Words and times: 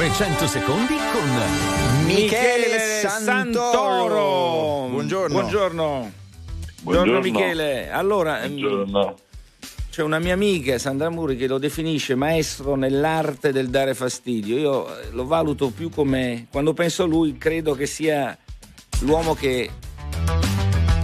300 0.00 0.46
secondi 0.46 0.94
con 1.12 2.06
Michele 2.06 3.06
Santoro. 3.06 4.88
Buongiorno. 4.88 5.38
Buongiorno. 5.38 6.12
Buongiorno. 6.80 7.20
Michele. 7.20 7.90
Allora, 7.90 8.40
ehm, 8.40 8.58
Buongiorno. 8.58 9.16
c'è 9.90 10.02
una 10.02 10.18
mia 10.18 10.32
amica, 10.32 10.78
Sandra 10.78 11.10
Muri, 11.10 11.36
che 11.36 11.46
lo 11.46 11.58
definisce 11.58 12.14
maestro 12.14 12.76
nell'arte 12.76 13.52
del 13.52 13.68
dare 13.68 13.92
fastidio. 13.92 14.56
Io 14.56 14.88
eh, 14.88 15.10
lo 15.10 15.26
valuto 15.26 15.68
più 15.68 15.90
come, 15.90 16.46
quando 16.50 16.72
penso 16.72 17.02
a 17.02 17.06
lui, 17.06 17.36
credo 17.36 17.74
che 17.74 17.84
sia 17.84 18.34
l'uomo 19.00 19.34
che 19.34 19.68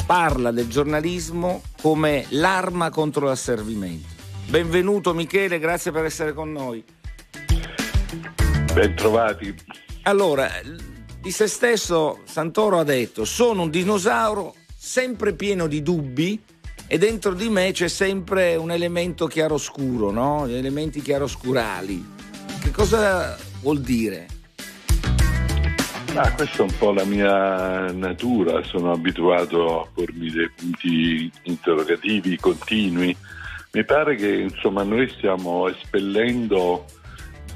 parla 0.07 0.51
del 0.53 0.69
giornalismo 0.69 1.61
come 1.83 2.25
l'arma 2.31 2.89
contro 2.89 3.27
l'asservimento. 3.27 4.09
Benvenuto 4.47 5.13
Michele, 5.13 5.59
grazie 5.59 5.93
per 5.93 6.07
essere 6.07 6.33
con 6.33 6.51
noi. 6.51 6.83
Ben 8.77 8.95
trovati. 8.95 9.55
Allora, 10.03 10.51
di 11.23 11.31
se 11.31 11.47
stesso 11.47 12.21
Santoro 12.25 12.79
ha 12.79 12.85
detto, 12.85 13.25
sono 13.25 13.63
un 13.63 13.71
dinosauro 13.71 14.55
sempre 14.77 15.33
pieno 15.33 15.67
di 15.67 15.83
dubbi 15.83 16.39
e 16.87 16.99
dentro 16.99 17.33
di 17.33 17.49
me 17.49 17.73
c'è 17.73 17.89
sempre 17.89 18.55
un 18.55 18.71
elemento 18.71 19.29
chiaroscuro, 19.29 20.11
no? 20.11 20.47
Elementi 20.47 21.01
chiaroscurali. 21.01 22.07
Che 22.61 22.71
cosa 22.71 23.39
vuol 23.63 23.81
dire? 23.81 24.27
Ah, 26.13 26.31
questa 26.35 26.59
è 26.59 26.61
un 26.61 26.77
po' 26.77 26.93
la 26.93 27.05
mia 27.05 27.91
natura, 27.93 28.63
sono 28.63 28.93
abituato 28.93 29.85
a 29.85 29.89
pormi 29.91 30.31
dei 30.31 30.51
punti 30.55 31.33
interrogativi 31.45 32.37
continui. 32.37 33.17
Mi 33.73 33.85
pare 33.87 34.17
che 34.17 34.35
insomma 34.35 34.83
noi 34.83 35.09
stiamo 35.17 35.67
espellendo 35.67 36.85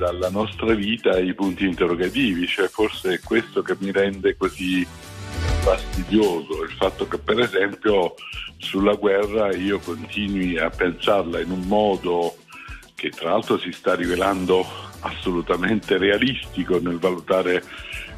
dalla 0.01 0.31
nostra 0.31 0.73
vita 0.75 1.19
i 1.19 1.35
punti 1.35 1.67
interrogativi, 1.67 2.47
cioè 2.47 2.69
forse 2.69 3.13
è 3.13 3.21
questo 3.21 3.61
che 3.61 3.77
mi 3.81 3.93
rende 3.93 4.35
così 4.35 4.87
fastidioso, 5.61 6.63
il 6.65 6.71
fatto 6.71 7.07
che 7.07 7.19
per 7.19 7.39
esempio 7.39 8.15
sulla 8.57 8.95
guerra 8.95 9.55
io 9.55 9.79
continui 9.79 10.57
a 10.59 10.71
pensarla 10.71 11.41
in 11.41 11.51
un 11.51 11.61
modo 11.67 12.35
che 12.95 13.11
tra 13.11 13.33
l'altro 13.33 13.59
si 13.59 13.73
sta 13.73 13.95
rivelando 13.95 14.67
assolutamente 15.01 15.99
realistico 15.99 16.79
nel 16.79 16.99
valutare 16.99 17.63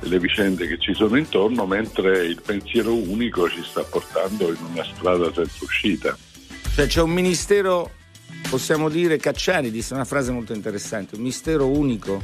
le 0.03 0.19
vicende 0.21 0.69
che 0.69 0.79
ci 0.79 0.95
sono 0.95 1.17
intorno, 1.17 1.67
mentre 1.67 2.27
il 2.27 2.41
pensiero 2.41 2.95
unico 2.95 3.49
ci 3.49 3.63
sta 3.65 3.83
portando 3.83 4.49
in 4.49 4.59
una 4.73 4.85
strada 4.85 5.33
senza 5.33 5.65
uscita. 5.65 6.17
Cioè 6.75 6.87
c'è 6.87 7.03
un 7.03 7.11
ministero, 7.11 7.91
possiamo 8.49 8.89
dire, 8.89 9.17
Cacciari 9.19 9.71
disse 9.71 9.95
una 9.95 10.05
frase 10.05 10.31
molto 10.33 10.53
interessante, 10.53 11.15
un 11.15 11.23
ministero 11.23 11.67
unico 11.69 12.23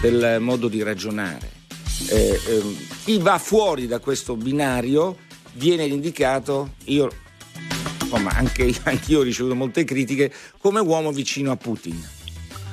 del 0.00 0.38
modo 0.40 0.68
di 0.68 0.82
ragionare. 0.82 1.56
Eh, 2.10 2.40
ehm, 2.48 2.76
chi 3.04 3.18
va 3.18 3.38
fuori 3.38 3.86
da 3.86 3.98
questo 3.98 4.36
binario 4.36 5.16
viene 5.54 5.84
indicato, 5.84 6.74
io, 6.84 7.10
insomma, 8.00 8.30
anche, 8.30 8.72
anche 8.84 9.12
io 9.12 9.20
ho 9.20 9.22
ricevuto 9.22 9.54
molte 9.54 9.84
critiche, 9.84 10.32
come 10.58 10.80
uomo 10.80 11.10
vicino 11.10 11.50
a 11.50 11.56
Putin. 11.56 12.00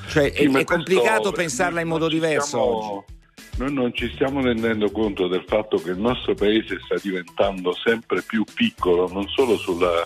Cioè 0.07 0.31
Sì, 0.35 0.43
è, 0.43 0.51
è 0.51 0.63
complicato 0.63 1.21
questo- 1.21 1.31
pensarla 1.31 1.81
in 1.81 1.87
modo 1.87 2.07
diverso 2.07 2.45
stiamo- 2.47 2.95
oggi. 2.97 3.13
Noi 3.57 3.71
non 3.73 3.93
ci 3.93 4.11
stiamo 4.13 4.41
rendendo 4.41 4.91
conto 4.91 5.27
del 5.29 5.45
fatto 5.47 5.77
che 5.77 5.91
il 5.91 5.97
nostro 5.97 6.33
paese 6.35 6.77
sta 6.83 6.95
diventando 7.01 7.73
sempre 7.73 8.21
più 8.21 8.43
piccolo, 8.53 9.07
non 9.07 9.27
solo 9.29 9.57
sulla, 9.57 10.05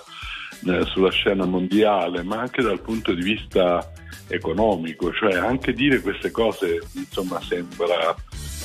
eh, 0.66 0.84
sulla 0.86 1.12
scena 1.12 1.46
mondiale, 1.46 2.24
ma 2.24 2.40
anche 2.40 2.62
dal 2.62 2.82
punto 2.82 3.14
di 3.14 3.22
vista 3.22 3.92
economico. 4.28 5.12
Cioè 5.14 5.36
anche 5.36 5.74
dire 5.74 6.02
queste 6.02 6.32
cose 6.32 6.82
insomma, 6.94 7.42
sembra 7.42 8.16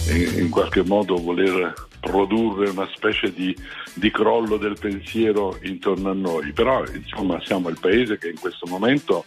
eh, 0.09 0.41
in 0.41 0.51
qualche 0.51 0.83
modo 0.83 1.17
voler 1.17 1.73
produrre 2.01 2.69
una 2.69 2.89
specie 2.95 3.33
di, 3.33 3.57
di 3.95 4.11
crollo 4.11 4.59
del 4.59 4.77
pensiero 4.79 5.59
intorno 5.63 6.11
a 6.11 6.15
noi. 6.15 6.53
Però 6.53 6.85
insomma 6.87 7.41
siamo 7.45 7.69
il 7.69 7.79
paese 7.81 8.19
che 8.19 8.29
in 8.29 8.39
questo 8.39 8.67
momento 8.67 9.25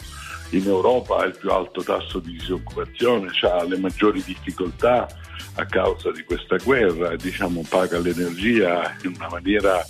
in 0.51 0.65
Europa 0.65 1.17
ha 1.17 1.25
il 1.25 1.37
più 1.37 1.51
alto 1.51 1.81
tasso 1.81 2.19
di 2.19 2.31
disoccupazione, 2.33 3.31
ha 3.41 3.63
le 3.63 3.77
maggiori 3.77 4.23
difficoltà 4.23 5.07
a 5.55 5.65
causa 5.65 6.11
di 6.11 6.23
questa 6.23 6.57
guerra, 6.57 7.15
diciamo, 7.15 7.65
paga 7.67 7.97
l'energia 7.99 8.95
in 9.03 9.13
una 9.15 9.27
maniera 9.29 9.83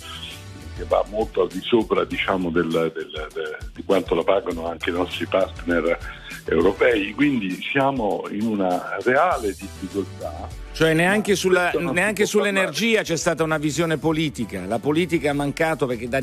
che 0.78 0.84
va 0.88 1.04
molto 1.10 1.42
al 1.42 1.48
di 1.48 1.60
sopra 1.60 2.04
diciamo, 2.04 2.50
del- 2.50 2.68
del- 2.68 2.92
de- 2.92 3.58
di 3.74 3.82
quanto 3.84 4.14
la 4.14 4.22
pagano 4.22 4.68
anche 4.68 4.90
i 4.90 4.92
nostri 4.92 5.26
partner 5.26 5.98
europei, 6.44 7.12
quindi 7.14 7.60
siamo 7.60 8.22
in 8.30 8.46
una 8.46 8.96
reale 9.02 9.48
difficoltà. 9.48 10.48
Cioè 10.72 10.94
neanche, 10.94 11.34
sulla- 11.34 11.72
neanche 11.72 12.24
sull'energia 12.24 13.02
c'è 13.02 13.16
stata 13.16 13.42
una 13.42 13.58
visione 13.58 13.98
politica. 13.98 14.64
La 14.66 14.78
politica 14.78 15.30
ha 15.30 15.34
mancato 15.34 15.86
perché 15.86 16.08
da- 16.08 16.20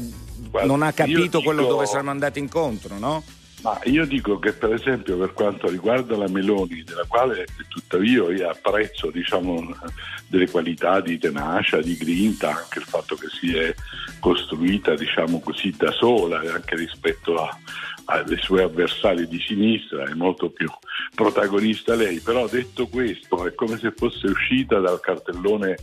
Guarda, 0.50 0.68
non 0.70 0.82
ha 0.84 0.94
capito 0.94 1.42
quello 1.42 1.62
dico- 1.64 1.74
dove 1.74 1.86
saranno 1.86 2.12
andati 2.12 2.40
incontro, 2.40 2.98
no? 2.98 3.24
Ma 3.66 3.80
io 3.86 4.06
dico 4.06 4.38
che 4.38 4.54
per 4.54 4.74
esempio 4.74 5.18
per 5.18 5.34
quanto 5.34 5.68
riguarda 5.68 6.16
la 6.16 6.30
Meloni, 6.30 6.84
della 6.84 7.06
quale 7.08 7.48
tuttavia 7.68 8.32
io 8.32 8.48
apprezzo 8.48 9.10
diciamo, 9.10 9.76
delle 10.28 10.48
qualità 10.52 11.02
di 11.02 11.18
tenacia, 11.18 11.82
di 11.82 11.98
grinta, 11.98 12.50
anche 12.50 12.78
il 12.78 12.86
fatto 12.86 13.16
che 13.16 13.28
si 13.28 13.58
è 13.58 13.74
costruita 14.20 14.94
diciamo 14.94 15.40
così 15.40 15.74
da 15.76 15.90
sola 15.90 16.42
anche 16.42 16.76
rispetto 16.76 17.38
a- 17.38 17.58
alle 18.06 18.38
sue 18.38 18.62
avversarie 18.62 19.28
di 19.28 19.40
sinistra, 19.40 20.04
è 20.04 20.14
molto 20.14 20.52
più 20.52 20.70
protagonista 21.16 21.96
lei, 21.96 22.20
però 22.20 22.48
detto 22.48 22.86
questo 22.86 23.48
è 23.48 23.56
come 23.56 23.80
se 23.80 23.92
fosse 23.96 24.28
uscita 24.28 24.78
dal 24.78 25.00
cartellone 25.00 25.76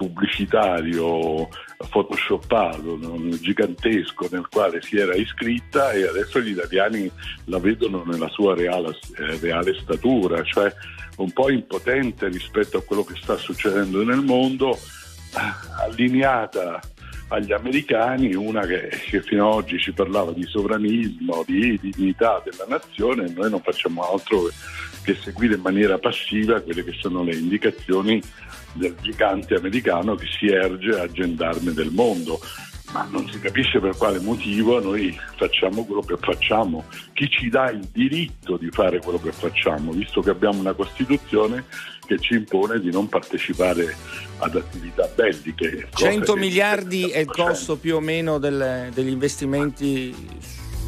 pubblicitario 0.00 1.46
photoshoppato, 1.90 2.98
gigantesco 3.38 4.28
nel 4.30 4.48
quale 4.48 4.80
si 4.80 4.96
era 4.96 5.14
iscritta 5.14 5.92
e 5.92 6.06
adesso 6.06 6.40
gli 6.40 6.52
italiani 6.52 7.10
la 7.44 7.58
vedono 7.58 8.02
nella 8.06 8.28
sua 8.28 8.54
reale, 8.54 8.96
eh, 9.18 9.38
reale 9.40 9.78
statura, 9.78 10.42
cioè 10.42 10.72
un 11.16 11.30
po' 11.32 11.50
impotente 11.50 12.28
rispetto 12.28 12.78
a 12.78 12.82
quello 12.82 13.04
che 13.04 13.14
sta 13.20 13.36
succedendo 13.36 14.02
nel 14.02 14.22
mondo, 14.22 14.72
eh, 14.72 15.82
allineata 15.82 16.80
agli 17.28 17.52
americani, 17.52 18.34
una 18.34 18.62
che, 18.62 18.88
che 18.88 19.22
fino 19.22 19.48
ad 19.48 19.54
oggi 19.54 19.78
ci 19.78 19.92
parlava 19.92 20.32
di 20.32 20.44
sovranismo, 20.46 21.44
di 21.46 21.78
dignità 21.78 22.42
della 22.42 22.64
nazione 22.66 23.30
noi 23.34 23.50
non 23.50 23.60
facciamo 23.60 24.02
altro 24.10 24.48
che 25.02 25.14
seguire 25.14 25.54
in 25.54 25.60
maniera 25.60 25.98
passiva 25.98 26.60
quelle 26.60 26.84
che 26.84 26.92
sono 26.98 27.22
le 27.22 27.34
indicazioni 27.34 28.20
del 28.74 28.94
gigante 29.00 29.54
americano 29.54 30.14
che 30.14 30.26
si 30.38 30.46
erge 30.46 31.00
a 31.00 31.10
gendarme 31.10 31.72
del 31.72 31.90
mondo. 31.90 32.40
Ma 32.92 33.06
non 33.08 33.28
si 33.30 33.38
capisce 33.38 33.78
per 33.78 33.96
quale 33.96 34.18
motivo 34.18 34.80
noi 34.80 35.16
facciamo 35.36 35.84
quello 35.84 36.02
che 36.02 36.16
facciamo. 36.18 36.84
Chi 37.12 37.28
ci 37.30 37.48
dà 37.48 37.70
il 37.70 37.86
diritto 37.92 38.56
di 38.56 38.68
fare 38.70 38.98
quello 38.98 39.20
che 39.20 39.30
facciamo, 39.30 39.92
visto 39.92 40.20
che 40.20 40.30
abbiamo 40.30 40.58
una 40.58 40.72
Costituzione 40.72 41.66
che 42.04 42.18
ci 42.18 42.34
impone 42.34 42.80
di 42.80 42.90
non 42.90 43.08
partecipare 43.08 43.94
ad 44.38 44.56
attività 44.56 45.08
belliche. 45.14 45.86
cosa 45.92 46.10
100 46.10 46.32
che 46.32 46.40
miliardi 46.40 47.10
è 47.10 47.18
il 47.18 47.26
costo 47.26 47.76
più 47.76 47.94
o 47.94 48.00
meno 48.00 48.38
del- 48.38 48.90
degli 48.92 49.10
investimenti 49.10 50.12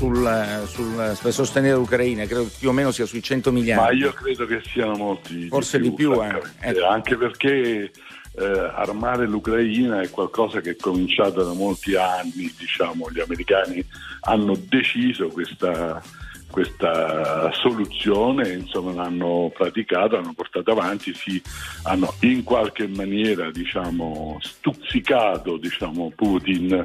sul- 0.02 0.64
sul- 0.66 1.18
per 1.22 1.32
sostenere 1.32 1.76
l'Ucraina, 1.76 2.24
credo 2.24 2.50
più 2.58 2.70
o 2.70 2.72
meno 2.72 2.90
sia 2.90 3.06
sui 3.06 3.22
100 3.22 3.52
miliardi. 3.52 3.98
Ma 3.98 4.04
io 4.04 4.12
credo 4.12 4.46
che 4.46 4.60
siano 4.64 4.96
molti. 4.96 5.46
Forse 5.46 5.78
di 5.78 5.92
più, 5.92 6.12
eh. 6.12 6.16
francamente. 6.16 6.78
Ecco. 6.80 6.86
Anche 6.86 7.16
perché 7.16 7.92
eh, 8.34 8.44
armare 8.44 9.26
l'Ucraina 9.26 10.00
è 10.00 10.10
qualcosa 10.10 10.60
che 10.60 10.70
è 10.70 10.76
cominciato 10.76 11.44
da 11.44 11.52
molti 11.52 11.94
anni, 11.94 12.52
diciamo, 12.58 13.10
gli 13.10 13.20
americani 13.20 13.84
hanno 14.22 14.58
deciso 14.68 15.28
questa, 15.28 16.02
questa 16.50 17.52
soluzione, 17.52 18.54
insomma 18.54 18.92
l'hanno 18.92 19.52
praticata, 19.54 20.16
l'hanno 20.16 20.34
portata 20.34 20.72
avanti, 20.72 21.14
si 21.14 21.40
hanno 21.84 22.12
in 22.20 22.42
qualche 22.42 22.88
maniera 22.88 23.52
diciamo, 23.52 24.38
stuzzicato 24.40 25.58
diciamo, 25.58 26.12
Putin 26.16 26.82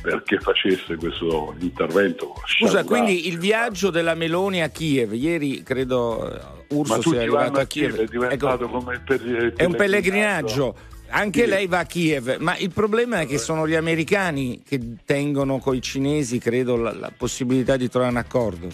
perché 0.00 0.38
facesse 0.40 0.96
questo 0.96 1.54
intervento. 1.58 2.34
Scusa, 2.46 2.84
quindi 2.84 3.28
il 3.28 3.38
viaggio 3.38 3.90
della 3.90 4.14
Meloni 4.14 4.62
a 4.62 4.68
Kiev, 4.68 5.12
ieri 5.14 5.62
credo 5.62 6.32
eh, 6.32 6.40
Urso 6.70 7.00
sia 7.02 7.20
arrivato 7.20 7.58
a 7.60 7.64
Kiev. 7.64 7.96
è 7.96 8.04
diventato 8.04 8.64
Ecco, 8.64 8.78
come 8.78 9.02
per, 9.04 9.20
eh, 9.26 9.52
è 9.56 9.64
un 9.64 9.74
pellegrinaggio. 9.74 10.76
Anche 11.10 11.44
Sì. 11.44 11.48
lei 11.48 11.66
va 11.66 11.78
a 11.78 11.86
Kiev, 11.86 12.36
ma 12.38 12.54
il 12.58 12.70
problema 12.70 13.20
è 13.20 13.26
che 13.26 13.38
sono 13.38 13.66
gli 13.66 13.74
americani 13.74 14.62
che 14.62 14.78
tengono 15.06 15.58
coi 15.58 15.80
cinesi, 15.80 16.38
credo, 16.38 16.76
la, 16.76 16.92
la 16.92 17.10
possibilità 17.16 17.78
di 17.78 17.88
trovare 17.88 18.12
un 18.12 18.18
accordo. 18.18 18.68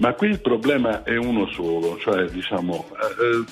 Ma 0.00 0.14
qui 0.14 0.28
il 0.28 0.40
problema 0.40 1.02
è 1.02 1.16
uno 1.16 1.46
solo, 1.48 1.98
cioè 1.98 2.24
diciamo, 2.30 2.86
eh, 2.90 3.44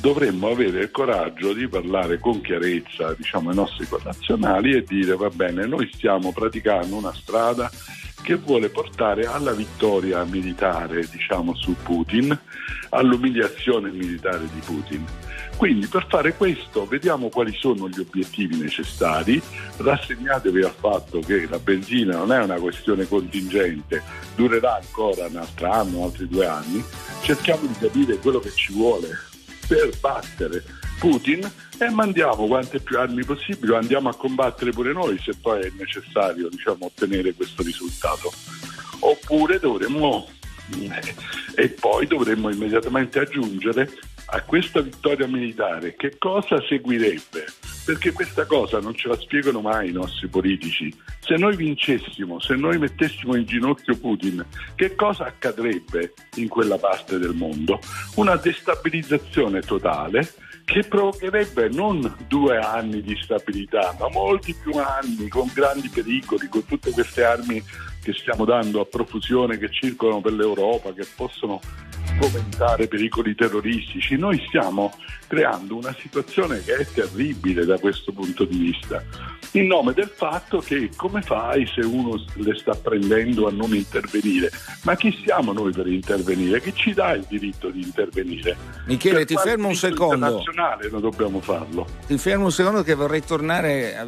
dovremmo 0.00 0.48
avere 0.48 0.80
il 0.80 0.90
coraggio 0.90 1.52
di 1.52 1.68
parlare 1.68 2.18
con 2.18 2.40
chiarezza 2.40 3.12
diciamo, 3.12 3.50
ai 3.50 3.56
nostri 3.56 3.86
connazionali 3.86 4.72
e 4.72 4.82
dire 4.82 5.14
va 5.14 5.28
bene, 5.28 5.66
noi 5.66 5.90
stiamo 5.92 6.32
praticando 6.32 6.96
una 6.96 7.12
strada 7.12 7.70
che 8.22 8.34
vuole 8.34 8.68
portare 8.68 9.26
alla 9.26 9.52
vittoria 9.52 10.24
militare 10.24 11.06
diciamo, 11.10 11.54
su 11.54 11.74
Putin, 11.82 12.38
all'umiliazione 12.90 13.90
militare 13.90 14.46
di 14.52 14.60
Putin. 14.64 15.04
Quindi 15.56 15.86
per 15.88 16.06
fare 16.08 16.34
questo 16.34 16.86
vediamo 16.86 17.28
quali 17.28 17.54
sono 17.54 17.86
gli 17.88 18.00
obiettivi 18.00 18.56
necessari, 18.56 19.40
rassegnatevi 19.76 20.62
al 20.62 20.74
fatto 20.74 21.20
che 21.20 21.46
la 21.50 21.58
benzina 21.58 22.16
non 22.16 22.32
è 22.32 22.42
una 22.42 22.58
questione 22.58 23.06
contingente, 23.06 24.02
durerà 24.34 24.76
ancora 24.76 25.26
un 25.26 25.36
altro 25.36 25.70
anno, 25.70 26.04
altri 26.04 26.28
due 26.28 26.46
anni, 26.46 26.82
cerchiamo 27.22 27.66
di 27.66 27.74
capire 27.78 28.16
quello 28.16 28.38
che 28.38 28.50
ci 28.52 28.72
vuole 28.72 29.08
per 29.68 29.90
battere 30.00 30.64
Putin 31.00 31.50
e 31.78 31.88
mandiamo 31.88 32.46
quante 32.46 32.78
più 32.78 32.98
armi 32.98 33.24
possibili, 33.24 33.74
andiamo 33.74 34.10
a 34.10 34.14
combattere 34.14 34.70
pure 34.70 34.92
noi 34.92 35.18
se 35.18 35.32
poi 35.40 35.62
è 35.62 35.72
necessario 35.78 36.50
diciamo, 36.50 36.84
ottenere 36.84 37.32
questo 37.32 37.62
risultato. 37.62 38.30
Oppure 39.00 39.58
dovremmo 39.58 40.28
eh, 40.78 41.14
e 41.54 41.68
poi 41.70 42.06
dovremmo 42.06 42.50
immediatamente 42.50 43.18
aggiungere 43.18 43.90
a 44.32 44.42
questa 44.42 44.80
vittoria 44.80 45.26
militare 45.26 45.96
che 45.96 46.16
cosa 46.18 46.62
seguirebbe? 46.68 47.46
Perché 47.84 48.12
questa 48.12 48.44
cosa 48.44 48.78
non 48.78 48.94
ce 48.94 49.08
la 49.08 49.16
spiegano 49.16 49.60
mai 49.60 49.88
i 49.88 49.92
nostri 49.92 50.28
politici. 50.28 50.94
Se 51.18 51.34
noi 51.36 51.56
vincessimo, 51.56 52.38
se 52.38 52.54
noi 52.54 52.78
mettessimo 52.78 53.34
in 53.34 53.44
ginocchio 53.44 53.96
Putin, 53.96 54.44
che 54.76 54.94
cosa 54.94 55.24
accadrebbe 55.24 56.12
in 56.36 56.46
quella 56.46 56.78
parte 56.78 57.18
del 57.18 57.34
mondo? 57.34 57.80
Una 58.16 58.36
destabilizzazione 58.36 59.62
totale 59.62 60.32
che 60.70 60.84
provocherebbe 60.84 61.68
non 61.70 62.16
due 62.28 62.56
anni 62.56 63.02
di 63.02 63.18
stabilità, 63.20 63.96
ma 63.98 64.08
molti 64.08 64.54
più 64.54 64.72
anni 64.74 65.26
con 65.26 65.50
grandi 65.52 65.88
pericoli, 65.88 66.48
con 66.48 66.64
tutte 66.64 66.92
queste 66.92 67.24
armi 67.24 67.60
che 68.00 68.12
stiamo 68.12 68.44
dando 68.44 68.80
a 68.80 68.84
profusione, 68.84 69.58
che 69.58 69.68
circolano 69.72 70.20
per 70.20 70.32
l'Europa, 70.32 70.92
che 70.92 71.04
possono 71.16 71.60
fomentare 72.20 72.86
pericoli 72.86 73.34
terroristici. 73.34 74.16
Noi 74.16 74.40
stiamo 74.46 74.94
creando 75.26 75.74
una 75.74 75.94
situazione 75.98 76.62
che 76.62 76.76
è 76.76 76.86
terribile 76.86 77.64
da 77.64 77.76
questo 77.78 78.12
punto 78.12 78.44
di 78.44 78.58
vista, 78.58 79.02
in 79.52 79.66
nome 79.66 79.92
del 79.92 80.10
fatto 80.14 80.58
che 80.58 80.90
come 80.94 81.22
fai 81.22 81.66
se 81.66 81.80
uno 81.80 82.22
le 82.34 82.56
sta 82.56 82.74
prendendo 82.74 83.48
a 83.48 83.50
non 83.50 83.74
intervenire? 83.74 84.50
Ma 84.82 84.96
chi 84.96 85.16
siamo 85.24 85.52
noi 85.52 85.72
per 85.72 85.86
intervenire? 85.86 86.60
Chi 86.60 86.72
ci 86.74 86.92
dà 86.92 87.12
il 87.12 87.24
diritto 87.28 87.70
di 87.70 87.82
intervenire? 87.82 88.56
Michele, 88.86 89.24
per 89.24 89.26
ti 89.26 89.36
fermo 89.36 89.68
un 89.68 89.74
secondo. 89.74 90.36
Nazionale 90.36 90.88
non 90.90 91.00
dobbiamo 91.00 91.40
farlo. 91.40 91.86
Ti 92.06 92.18
fermo 92.18 92.44
un 92.44 92.52
secondo 92.52 92.82
che 92.82 92.94
vorrei 92.94 93.24
tornare, 93.24 93.96
a, 93.96 94.06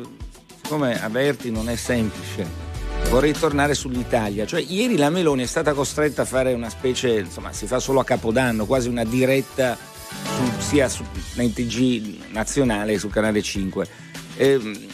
siccome 0.60 1.02
averti 1.02 1.50
non 1.50 1.68
è 1.68 1.76
semplice 1.76 2.70
vorrei 3.08 3.32
tornare 3.32 3.74
sull'Italia. 3.74 4.46
Cioè, 4.46 4.64
ieri 4.66 4.96
la 4.96 5.10
Meloni 5.10 5.42
è 5.42 5.46
stata 5.46 5.74
costretta 5.74 6.22
a 6.22 6.24
fare 6.24 6.54
una 6.54 6.70
specie, 6.70 7.18
insomma, 7.18 7.52
si 7.52 7.66
fa 7.66 7.78
solo 7.78 8.00
a 8.00 8.04
Capodanno, 8.04 8.64
quasi 8.64 8.88
una 8.88 9.04
diretta 9.04 9.76
su, 9.76 10.60
sia 10.60 10.88
su, 10.88 11.04
TG 11.34 12.30
nazionale 12.30 12.92
che 12.92 12.98
sul 12.98 13.10
canale 13.10 13.42
5. 13.42 13.86
Eh, 14.36 14.88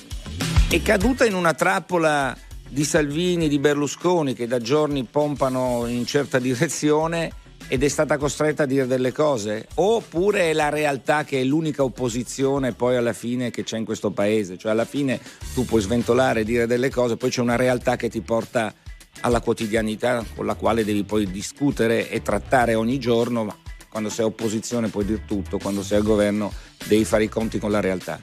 è 0.77 0.83
caduta 0.83 1.25
in 1.25 1.35
una 1.35 1.55
trappola 1.55 2.37
di 2.69 2.85
Salvini, 2.85 3.49
di 3.49 3.59
Berlusconi 3.59 4.35
che 4.35 4.47
da 4.47 4.59
giorni 4.59 5.05
pompano 5.05 5.87
in 5.87 6.05
certa 6.05 6.39
direzione 6.39 7.33
ed 7.69 7.83
è 7.83 7.89
stata 7.89 8.19
costretta 8.19 8.65
a 8.65 8.67
dire 8.67 8.87
delle 8.87 9.11
cose? 9.11 9.67
Oppure 9.77 10.51
è 10.51 10.53
la 10.53 10.69
realtà 10.69 11.25
che 11.25 11.41
è 11.41 11.45
l'unica 11.45 11.83
opposizione 11.83 12.73
poi 12.73 12.97
alla 12.97 13.15
fine 13.15 13.51
che 13.51 13.65
c'è 13.65 13.79
in 13.79 13.87
questo 13.87 14.11
paese? 14.11 14.59
Cioè 14.59 14.73
alla 14.73 14.85
fine 14.85 15.19
tu 15.55 15.65
puoi 15.65 15.81
sventolare 15.81 16.41
e 16.41 16.45
dire 16.45 16.67
delle 16.67 16.91
cose, 16.91 17.17
poi 17.17 17.31
c'è 17.31 17.41
una 17.41 17.57
realtà 17.57 17.97
che 17.97 18.11
ti 18.11 18.21
porta 18.21 18.73
alla 19.21 19.41
quotidianità 19.41 20.23
con 20.37 20.45
la 20.45 20.55
quale 20.55 20.85
devi 20.85 21.03
poi 21.03 21.31
discutere 21.31 22.11
e 22.11 22.21
trattare 22.21 22.75
ogni 22.75 22.99
giorno, 22.99 23.45
ma 23.45 23.57
quando 23.89 24.11
sei 24.11 24.27
opposizione 24.27 24.89
puoi 24.89 25.07
dire 25.07 25.25
tutto, 25.27 25.57
quando 25.57 25.83
sei 25.83 25.97
al 25.97 26.05
governo 26.05 26.53
devi 26.85 27.07
fare 27.07 27.25
i 27.25 27.29
conti 27.29 27.59
con 27.59 27.71
la 27.71 27.81
realtà. 27.81 28.21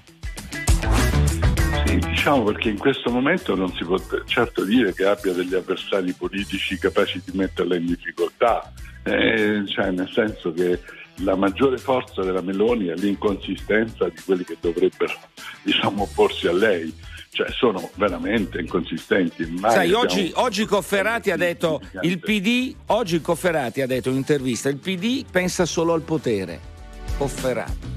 Sì, 2.02 2.10
diciamo 2.10 2.44
perché 2.44 2.70
in 2.70 2.78
questo 2.78 3.10
momento 3.10 3.56
non 3.56 3.72
si 3.74 3.84
può 3.84 3.98
certo 4.26 4.64
dire 4.64 4.94
che 4.94 5.06
abbia 5.06 5.34
degli 5.34 5.56
avversari 5.56 6.14
politici 6.14 6.78
capaci 6.78 7.22
di 7.24 7.38
metterla 7.38 7.76
in 7.76 7.86
difficoltà 7.86 8.72
eh, 9.06 9.64
cioè 9.68 9.92
nel 9.92 10.10
senso 10.12 10.52
che 10.52 10.80
la 11.20 11.36
maggiore 11.36 11.78
forza 11.78 12.24
della 12.24 12.42
Meloni 12.42 12.88
è 12.88 12.96
l'inconsistenza 12.96 14.10
di 14.10 14.20
quelli 14.26 14.44
che 14.44 14.58
dovrebbero 14.60 15.14
diciamo, 15.62 16.04
opporsi 16.04 16.48
a 16.48 16.54
lei. 16.54 16.94
Cioè 17.30 17.52
sono 17.52 17.90
veramente 17.96 18.62
inconsistenti. 18.62 19.58
Sai, 19.60 19.92
oggi, 19.92 20.32
oggi 20.36 20.64
Cofferati 20.64 21.32
ha 21.32 21.38
detto 21.38 21.82
il 22.02 22.20
PD, 22.20 22.74
oggi 22.88 23.20
Cofferati 23.20 23.82
ha 23.82 23.88
detto 23.88 24.08
in 24.08 24.14
un'intervista, 24.14 24.70
il 24.70 24.78
PD 24.78 25.26
pensa 25.30 25.66
solo 25.66 25.92
al 25.92 26.02
potere. 26.02 26.60
Cofferati. 27.18 27.95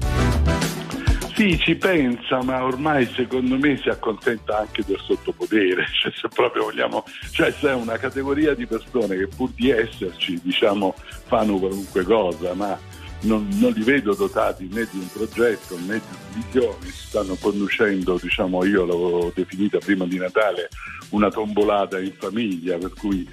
Sì, 1.39 1.57
ci 1.57 1.75
pensa, 1.75 2.43
ma 2.43 2.65
ormai 2.65 3.09
secondo 3.15 3.57
me 3.57 3.77
si 3.77 3.87
accontenta 3.87 4.59
anche 4.59 4.83
del 4.85 4.99
sottopotere, 4.99 5.85
cioè, 5.97 6.11
se 6.13 6.27
proprio 6.27 6.63
vogliamo, 6.63 7.05
cioè 7.31 7.53
c'è 7.53 7.73
una 7.73 7.97
categoria 7.97 8.53
di 8.53 8.65
persone 8.65 9.15
che 9.15 9.27
pur 9.27 9.49
di 9.51 9.69
esserci, 9.69 10.37
diciamo, 10.43 10.93
fanno 11.27 11.57
qualunque 11.57 12.03
cosa, 12.03 12.53
ma 12.55 12.77
non, 13.21 13.47
non, 13.53 13.71
li 13.71 13.83
vedo 13.83 14.13
dotati 14.15 14.67
né 14.69 14.85
di 14.91 14.97
un 14.97 15.09
progetto 15.13 15.79
né 15.79 16.01
di 16.09 16.41
visione, 16.43 16.85
si 16.87 17.07
stanno 17.07 17.37
conducendo, 17.39 18.19
diciamo, 18.21 18.65
io 18.65 18.83
l'avevo 18.83 19.31
definita 19.33 19.77
prima 19.77 20.03
di 20.03 20.17
Natale, 20.17 20.67
una 21.11 21.31
tombolata 21.31 22.01
in 22.01 22.15
famiglia, 22.17 22.77
per 22.77 22.91
cui 22.99 23.25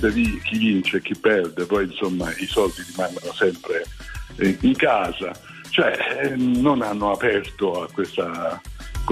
chi 0.00 0.58
vince 0.58 0.96
e 0.96 1.00
chi 1.00 1.14
perde, 1.16 1.64
poi 1.66 1.84
insomma 1.84 2.28
i 2.38 2.46
soldi 2.46 2.82
rimangono 2.90 3.32
sempre 3.32 3.84
eh, 4.38 4.58
in 4.62 4.74
casa 4.74 5.50
cioè 5.72 6.20
eh, 6.22 6.36
non 6.36 6.82
hanno 6.82 7.10
aperto 7.10 7.82
a 7.82 7.88
questa 7.92 8.60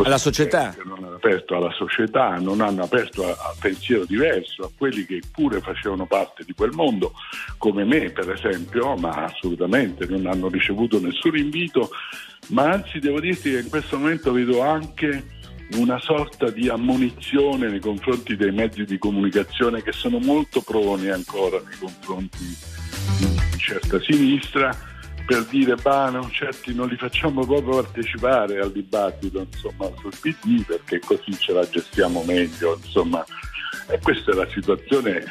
alla 0.05 0.19
società? 0.19 0.73
non 0.85 1.03
hanno 1.03 1.17
aperto 1.17 1.57
alla 1.57 1.73
società 1.73 2.37
non 2.37 2.61
hanno 2.61 2.85
aperto 2.85 3.27
al 3.27 3.57
pensiero 3.59 4.05
diverso 4.05 4.63
a 4.63 4.71
quelli 4.77 5.05
che 5.05 5.21
pure 5.33 5.61
facevano 5.61 6.07
parte 6.07 6.45
di 6.45 6.53
quel 6.53 6.71
mondo 6.71 7.13
come 7.59 7.85
me 7.85 8.11
per 8.11 8.31
esempio 8.31 8.95
ma 8.97 9.25
assolutamente 9.25 10.07
non 10.07 10.27
hanno 10.27 10.49
ricevuto 10.49 11.01
nessun 11.01 11.37
invito. 11.37 11.91
Ma 12.49 12.71
anzi 12.71 12.99
devo 12.99 13.21
dirti 13.21 13.51
che 13.51 13.61
in 13.61 13.69
questo 13.69 13.99
momento 13.99 14.33
vedo 14.33 14.63
anche 14.63 15.39
una 15.75 16.01
sorta 16.01 16.51
di 16.51 16.69
ammonizione 16.69 17.69
nei 17.69 17.81
confronti 17.81 18.35
dei 18.37 18.51
mezzi 18.51 18.85
di 18.85 18.99
comunicazione 18.99 19.83
che 19.83 19.93
sono 19.93 20.19
molto 20.19 20.61
proni 20.63 21.09
ancora 21.09 21.61
nei 21.65 21.79
confronti 21.79 22.39
di 23.19 23.59
certa 23.59 24.01
sinistra 24.01 24.77
per 25.31 25.45
dire 25.45 25.77
bah, 25.77 26.11
non, 26.11 26.29
certi 26.33 26.75
non 26.75 26.89
li 26.89 26.97
facciamo 26.97 27.47
proprio 27.47 27.81
partecipare 27.81 28.59
al 28.59 28.73
dibattito 28.73 29.39
insomma, 29.39 29.89
sul 30.01 30.13
PD 30.19 30.65
perché 30.65 30.99
così 30.99 31.39
ce 31.39 31.53
la 31.53 31.69
gestiamo 31.69 32.25
meglio 32.25 32.77
insomma. 32.83 33.25
e 33.87 34.01
questa 34.01 34.33
è 34.33 34.35
la 34.35 34.49
situazione 34.49 35.23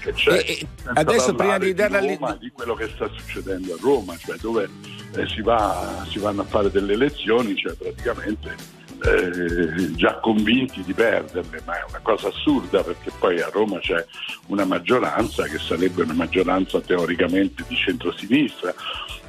che 0.00 0.12
c'è 0.14 0.38
e, 0.38 0.66
adesso 0.84 1.34
prima 1.34 1.58
di 1.58 1.74
darla 1.74 2.00
di, 2.00 2.14
Roma, 2.14 2.34
di 2.36 2.50
quello 2.50 2.74
che 2.74 2.88
sta 2.88 3.10
succedendo 3.14 3.74
a 3.74 3.78
Roma 3.78 4.16
cioè 4.16 4.36
dove 4.38 4.70
eh, 5.14 5.28
si, 5.28 5.42
va, 5.42 6.06
si 6.08 6.18
vanno 6.18 6.40
a 6.40 6.44
fare 6.46 6.70
delle 6.70 6.94
elezioni 6.94 7.54
cioè 7.56 7.74
praticamente 7.74 8.76
eh, 9.02 9.92
già 9.92 10.18
convinti 10.20 10.82
di 10.82 10.92
perderle, 10.92 11.62
ma 11.64 11.78
è 11.78 11.84
una 11.88 12.00
cosa 12.02 12.28
assurda 12.28 12.82
perché 12.82 13.10
poi 13.18 13.40
a 13.40 13.48
Roma 13.52 13.78
c'è 13.78 14.04
una 14.46 14.64
maggioranza 14.64 15.44
che 15.44 15.58
sarebbe 15.58 16.02
una 16.02 16.14
maggioranza 16.14 16.80
teoricamente 16.80 17.64
di 17.68 17.76
centrosinistra. 17.76 18.74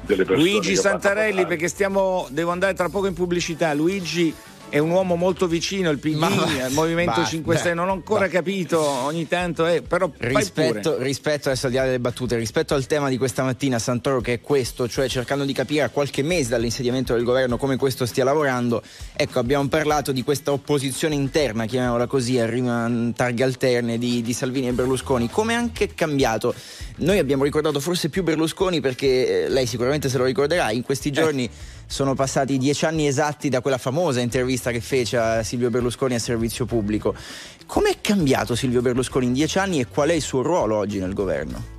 Luigi 0.06 0.76
Santarelli, 0.76 1.46
perché 1.46 1.68
stiamo, 1.68 2.28
devo 2.30 2.52
andare 2.52 2.74
tra 2.74 2.90
poco 2.90 3.08
in 3.08 3.14
pubblicità. 3.14 3.74
Luigi 3.74 4.34
è 4.70 4.80
un 4.80 4.90
uomo 4.90 5.16
molto 5.16 5.48
vicino 5.48 5.90
al 5.90 5.98
PD, 5.98 6.22
al 6.22 6.72
Movimento 6.72 7.22
bah, 7.22 7.26
5 7.26 7.58
Stelle, 7.58 7.74
non 7.74 7.90
ho 7.90 7.94
ancora 7.94 8.26
bah. 8.26 8.32
capito, 8.32 8.82
ogni 8.82 9.28
tanto 9.28 9.66
è, 9.66 9.82
però 9.82 10.12
rispetto, 10.18 10.98
rispetto, 10.98 11.48
adesso 11.50 11.68
al 11.68 11.72
di 11.72 11.78
là 11.78 11.86
delle 11.86 12.00
battute, 12.00 12.36
rispetto 12.36 12.74
al 12.74 12.86
tema 12.86 13.10
di 13.10 13.18
questa 13.18 13.44
mattina 13.44 13.80
Santoro 13.80 14.20
che 14.20 14.34
è 14.34 14.42
questo, 14.42 14.88
cioè 14.88 15.08
cercando 15.08 15.46
di 15.46 15.54
capire 15.54 15.84
a 15.84 15.90
qualche 15.90 16.22
mese 16.22 16.50
dall'insediamento 16.50 17.14
del 17.14 17.24
governo 17.24 17.58
come 17.58 17.78
questo 17.78 18.06
stia 18.06 18.24
lavorando, 18.24 18.82
ecco 19.16 19.40
abbiamo 19.40 19.68
parlato 19.68 20.12
di 20.12 20.24
questa 20.24 20.52
opposizione 20.52 21.16
interna, 21.16 21.66
chiamiamola 21.66 22.08
così, 22.08 22.38
arriva 22.38 22.90
targhe 23.16 23.44
alterne 23.44 23.98
di, 23.98 24.22
di 24.22 24.34
Salvini 24.34 24.68
e 24.68 24.74
Berlusconi, 24.74 25.30
come 25.30 25.54
è 25.54 25.56
anche 25.56 25.94
cambiato? 25.94 26.54
Noi 26.98 27.20
abbiamo 27.20 27.44
ricordato 27.44 27.80
forse 27.80 28.10
più 28.10 28.24
Berlusconi 28.24 28.82
perché 28.82 29.46
eh, 29.46 29.50
lei 29.50 29.66
sicuramente 29.66 30.10
se 30.10 30.18
lo 30.18 30.26
ricorderà, 30.26 30.72
in 30.72 30.82
questi 30.82 31.12
giorni... 31.12 31.46
Eh 31.46 31.76
sono 31.88 32.14
passati 32.14 32.58
dieci 32.58 32.86
anni 32.86 33.08
esatti 33.08 33.50
da 33.50 33.62
quella 33.62 33.78
famosa 33.78 34.20
intervista 34.20 34.72
che 34.72 34.82
fece 34.82 35.18
a 35.18 35.44
Silvio 35.44 35.70
Berlusconi 35.70 36.14
a 36.14 36.20
servizio 36.20 36.66
pubblico. 36.66 37.16
Com'è 37.66 37.96
cambiato 38.02 38.56
Silvio 38.56 38.82
Berlusconi 38.82 39.26
in 39.26 39.34
dieci 39.34 39.58
anni 39.58 39.80
e 39.80 39.88
qual 39.88 40.10
è 40.10 40.14
il 40.14 40.22
suo 40.22 40.42
ruolo 40.42 40.76
oggi 40.76 41.00
nel 41.00 41.14
governo? 41.14 41.76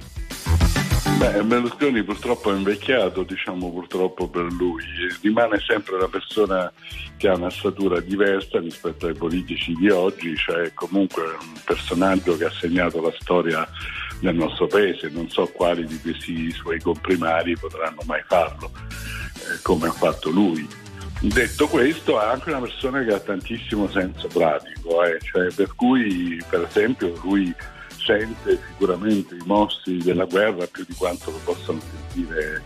Beh, 1.19 1.43
Berlusconi 1.43 2.03
purtroppo 2.05 2.53
è 2.53 2.57
invecchiato, 2.57 3.25
diciamo 3.25 3.71
purtroppo 3.71 4.29
per 4.29 4.45
lui, 4.53 4.85
rimane 5.21 5.59
sempre 5.67 5.97
una 5.97 6.07
persona 6.07 6.73
che 7.17 7.29
ha 7.29 7.35
una 7.35 7.50
statura 7.50 7.99
diversa 7.99 8.61
rispetto 8.61 9.09
ai 9.09 9.15
politici 9.15 9.73
di 9.75 9.91
oggi, 9.91 10.37
cioè 10.37 10.73
comunque 10.75 11.25
un 11.25 11.61
personaggio 11.65 12.37
che 12.37 12.45
ha 12.45 12.53
segnato 12.53 13.00
la 13.03 13.12
storia 13.19 13.69
del 14.21 14.37
nostro 14.37 14.69
paese, 14.69 15.09
non 15.09 15.29
so 15.29 15.47
quali 15.47 15.85
di 15.87 15.99
questi 16.00 16.53
suoi 16.53 16.81
comprimari 16.81 17.57
potranno 17.57 18.03
mai 18.07 18.23
farlo, 18.25 18.71
come 19.62 19.88
ha 19.88 19.93
fatto 19.93 20.31
lui. 20.31 20.69
Detto 21.21 21.67
questo, 21.67 22.21
è 22.21 22.25
anche 22.25 22.50
una 22.50 22.61
persona 22.61 23.02
che 23.02 23.12
ha 23.12 23.19
tantissimo 23.19 23.88
senso 23.88 24.28
pratico, 24.28 25.02
eh, 25.02 25.19
cioè, 25.21 25.52
per 25.52 25.75
cui 25.75 26.40
per 26.49 26.67
esempio 26.69 27.12
lui 27.23 27.52
sente 27.97 28.59
sicuramente 28.69 29.35
i 29.35 29.43
mossi 29.45 29.97
della 29.99 30.25
guerra 30.25 30.67
più 30.67 30.85
di 30.87 30.95
quanto 30.95 31.31
lo 31.31 31.40
possano 31.45 31.81
sentire 31.81 32.62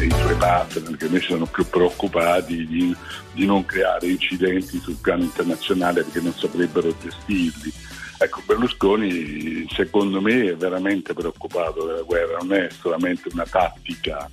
i 0.00 0.10
suoi 0.10 0.34
partner 0.36 0.96
che 0.96 1.06
invece 1.06 1.26
sono 1.26 1.46
più 1.46 1.68
preoccupati 1.68 2.66
di, 2.66 2.96
di 3.32 3.44
non 3.44 3.66
creare 3.66 4.06
incidenti 4.06 4.78
sul 4.78 4.96
piano 5.02 5.24
internazionale 5.24 6.02
perché 6.04 6.20
non 6.20 6.32
saprebbero 6.32 6.94
gestirli. 7.02 7.72
Ecco, 8.20 8.42
Berlusconi 8.46 9.66
secondo 9.70 10.20
me 10.20 10.50
è 10.50 10.56
veramente 10.56 11.12
preoccupato 11.12 11.84
della 11.84 12.02
guerra, 12.02 12.38
non 12.38 12.52
è 12.54 12.68
solamente 12.70 13.28
una 13.32 13.44
tattica 13.44 14.28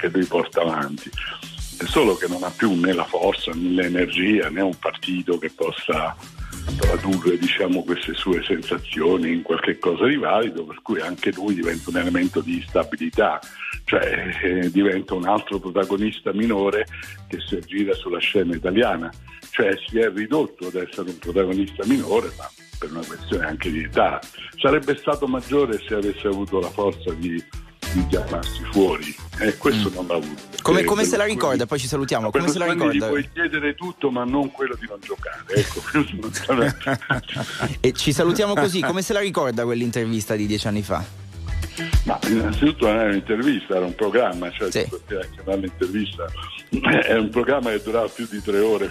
che 0.00 0.08
lui 0.08 0.24
porta 0.24 0.62
avanti, 0.62 1.10
è 1.78 1.84
solo 1.84 2.16
che 2.16 2.26
non 2.28 2.42
ha 2.42 2.50
più 2.50 2.72
né 2.74 2.92
la 2.92 3.04
forza 3.04 3.52
né 3.54 3.82
l'energia 3.82 4.48
né 4.48 4.60
un 4.60 4.78
partito 4.78 5.38
che 5.38 5.50
possa 5.50 6.16
tradurre 6.76 7.38
diciamo, 7.38 7.82
queste 7.82 8.14
sue 8.14 8.42
sensazioni 8.42 9.32
in 9.32 9.42
qualche 9.42 9.78
cosa 9.78 10.06
di 10.06 10.16
valido, 10.16 10.64
per 10.64 10.80
cui 10.82 11.00
anche 11.00 11.32
lui 11.32 11.54
diventa 11.54 11.90
un 11.90 11.96
elemento 11.96 12.40
di 12.40 12.56
instabilità, 12.56 13.40
cioè 13.84 14.38
eh, 14.42 14.70
diventa 14.70 15.14
un 15.14 15.26
altro 15.26 15.58
protagonista 15.58 16.32
minore 16.32 16.86
che 17.28 17.38
si 17.40 17.56
aggira 17.56 17.94
sulla 17.94 18.18
scena 18.18 18.54
italiana, 18.54 19.10
cioè 19.50 19.74
si 19.86 19.98
è 19.98 20.10
ridotto 20.10 20.68
ad 20.68 20.74
essere 20.74 21.10
un 21.10 21.18
protagonista 21.18 21.84
minore, 21.86 22.30
ma 22.36 22.48
per 22.78 22.90
una 22.90 23.04
questione 23.04 23.46
anche 23.46 23.70
di 23.70 23.84
età. 23.84 24.20
Sarebbe 24.58 24.96
stato 24.96 25.26
maggiore 25.26 25.78
se 25.86 25.94
avesse 25.94 26.26
avuto 26.26 26.60
la 26.60 26.70
forza 26.70 27.12
di 27.14 27.42
di 27.92 28.06
chiamarsi 28.06 28.62
fuori 28.70 29.14
e 29.38 29.56
questo 29.56 29.90
mm. 29.90 29.94
non 29.94 30.06
l'ha 30.06 30.14
avuto. 30.14 30.42
Come, 30.62 30.84
come 30.84 31.04
se 31.04 31.16
la 31.16 31.24
ricorda? 31.24 31.66
Poi 31.66 31.78
ci 31.78 31.86
salutiamo. 31.86 32.30
Come 32.30 32.48
se 32.48 32.58
la 32.58 32.66
ricorda? 32.66 33.08
Puoi 33.08 33.28
chiedere 33.32 33.74
tutto, 33.74 34.10
ma 34.10 34.24
non 34.24 34.50
quello 34.50 34.76
di 34.78 34.86
non 34.86 34.98
giocare. 35.00 35.44
Ecco. 35.48 35.80
e 37.80 37.92
ci 37.92 38.12
salutiamo 38.12 38.54
così. 38.54 38.80
Come 38.80 39.02
se 39.02 39.12
la 39.12 39.20
ricorda 39.20 39.64
quell'intervista 39.64 40.34
di 40.36 40.46
dieci 40.46 40.66
anni 40.66 40.82
fa? 40.82 41.18
Ma 42.04 42.18
innanzitutto 42.26 42.86
non 42.86 42.96
era 42.96 43.08
un'intervista, 43.08 43.76
era 43.76 43.86
un 43.86 43.94
programma, 43.94 44.50
cioè 44.50 44.70
sì. 44.70 44.86
chiamare 45.06 45.60
l'intervista. 45.60 46.26
È 46.70 47.14
un 47.14 47.30
programma 47.30 47.70
che 47.70 47.80
durava 47.82 48.08
più 48.08 48.28
di 48.30 48.40
tre 48.42 48.60
ore, 48.60 48.88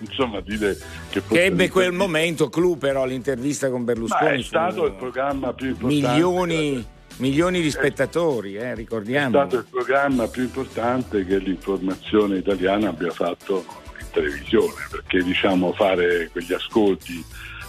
insomma 0.00 0.40
dire 0.40 0.78
che, 1.10 1.20
che 1.26 1.44
ebbe 1.44 1.68
quel 1.68 1.92
momento 1.92 2.48
clou 2.48 2.78
però 2.78 3.04
l'intervista 3.06 3.70
con 3.70 3.84
Berlusconi. 3.84 4.24
Ma 4.24 4.36
è 4.36 4.42
stato 4.42 4.86
il 4.86 4.92
programma 4.92 5.52
più 5.52 5.68
importante. 5.68 6.06
Milioni 6.06 6.86
milioni 7.18 7.60
di 7.60 7.70
spettatori, 7.70 8.56
eh, 8.56 8.74
ricordiamo. 8.74 9.42
È 9.42 9.46
stato 9.46 9.56
il 9.56 9.66
programma 9.68 10.26
più 10.26 10.42
importante 10.42 11.24
che 11.24 11.38
l'informazione 11.38 12.38
italiana 12.38 12.88
abbia 12.88 13.10
fatto 13.10 13.64
in 14.00 14.06
televisione, 14.10 14.86
perché 14.90 15.22
diciamo 15.22 15.72
fare 15.72 16.28
quegli 16.30 16.52
ascolti 16.52 17.24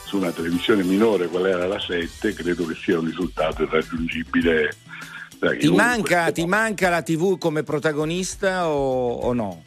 su 0.05 0.17
una 0.17 0.31
televisione 0.31 0.83
minore, 0.83 1.27
qual 1.27 1.45
era 1.45 1.67
la 1.67 1.79
7, 1.79 2.33
credo 2.33 2.65
che 2.65 2.75
sia 2.75 2.97
un 2.97 3.05
risultato 3.05 3.63
irraggiungibile. 3.63 4.75
Ti 5.59 5.71
manca, 5.71 6.31
ti 6.31 6.45
manca, 6.45 6.89
la 6.89 7.01
TV 7.01 7.37
come 7.37 7.63
protagonista 7.63 8.67
o, 8.67 9.13
o 9.13 9.33
no? 9.33 9.63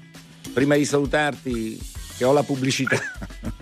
Prima 0.52 0.74
di 0.74 0.84
salutarti, 0.84 1.80
che 2.16 2.24
ho 2.24 2.32
la 2.32 2.42
pubblicità. 2.42 2.98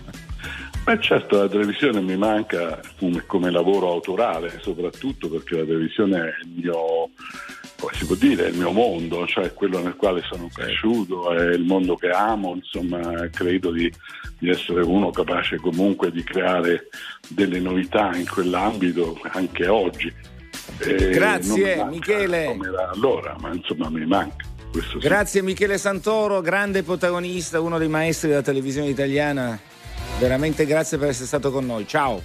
Beh 0.83 0.99
certo 0.99 1.37
la 1.37 1.47
televisione 1.47 2.01
mi 2.01 2.17
manca 2.17 2.79
come, 2.97 3.23
come, 3.27 3.51
lavoro 3.51 3.91
autorale, 3.91 4.59
soprattutto 4.61 5.29
perché 5.29 5.57
la 5.57 5.63
televisione 5.63 6.17
è 6.17 6.33
il 6.43 6.49
mio, 6.55 7.09
come 7.79 7.93
si 7.93 8.05
può 8.05 8.15
dire, 8.15 8.47
il 8.47 8.57
mio 8.57 8.71
mondo, 8.71 9.27
cioè 9.27 9.53
quello 9.53 9.79
nel 9.79 9.95
quale 9.95 10.23
sono 10.23 10.49
cresciuto, 10.51 11.33
è 11.33 11.53
il 11.53 11.63
mondo 11.65 11.95
che 11.95 12.09
amo, 12.09 12.55
insomma 12.55 13.29
credo 13.29 13.69
di, 13.69 13.93
di 14.39 14.49
essere 14.49 14.81
uno 14.81 15.11
capace 15.11 15.57
comunque 15.57 16.11
di 16.11 16.23
creare 16.23 16.87
delle 17.27 17.59
novità 17.59 18.15
in 18.15 18.27
quell'ambito 18.27 19.19
anche 19.33 19.67
oggi. 19.67 20.11
E 20.79 21.09
Grazie 21.09 21.85
Michele. 21.85 22.45
Come 22.45 22.67
era 22.69 22.89
allora, 22.89 23.35
ma 23.39 23.53
insomma 23.53 23.87
mi 23.91 24.05
manca. 24.07 24.45
Grazie 24.99 25.43
Michele 25.43 25.77
Santoro, 25.77 26.41
grande 26.41 26.81
protagonista, 26.81 27.61
uno 27.61 27.77
dei 27.77 27.89
maestri 27.89 28.29
della 28.29 28.41
televisione 28.41 28.89
italiana 28.89 29.59
Veramente 30.21 30.67
grazie 30.67 30.99
per 30.99 31.09
essere 31.09 31.25
stato 31.25 31.49
con 31.49 31.65
noi. 31.65 31.87
Ciao. 31.87 32.21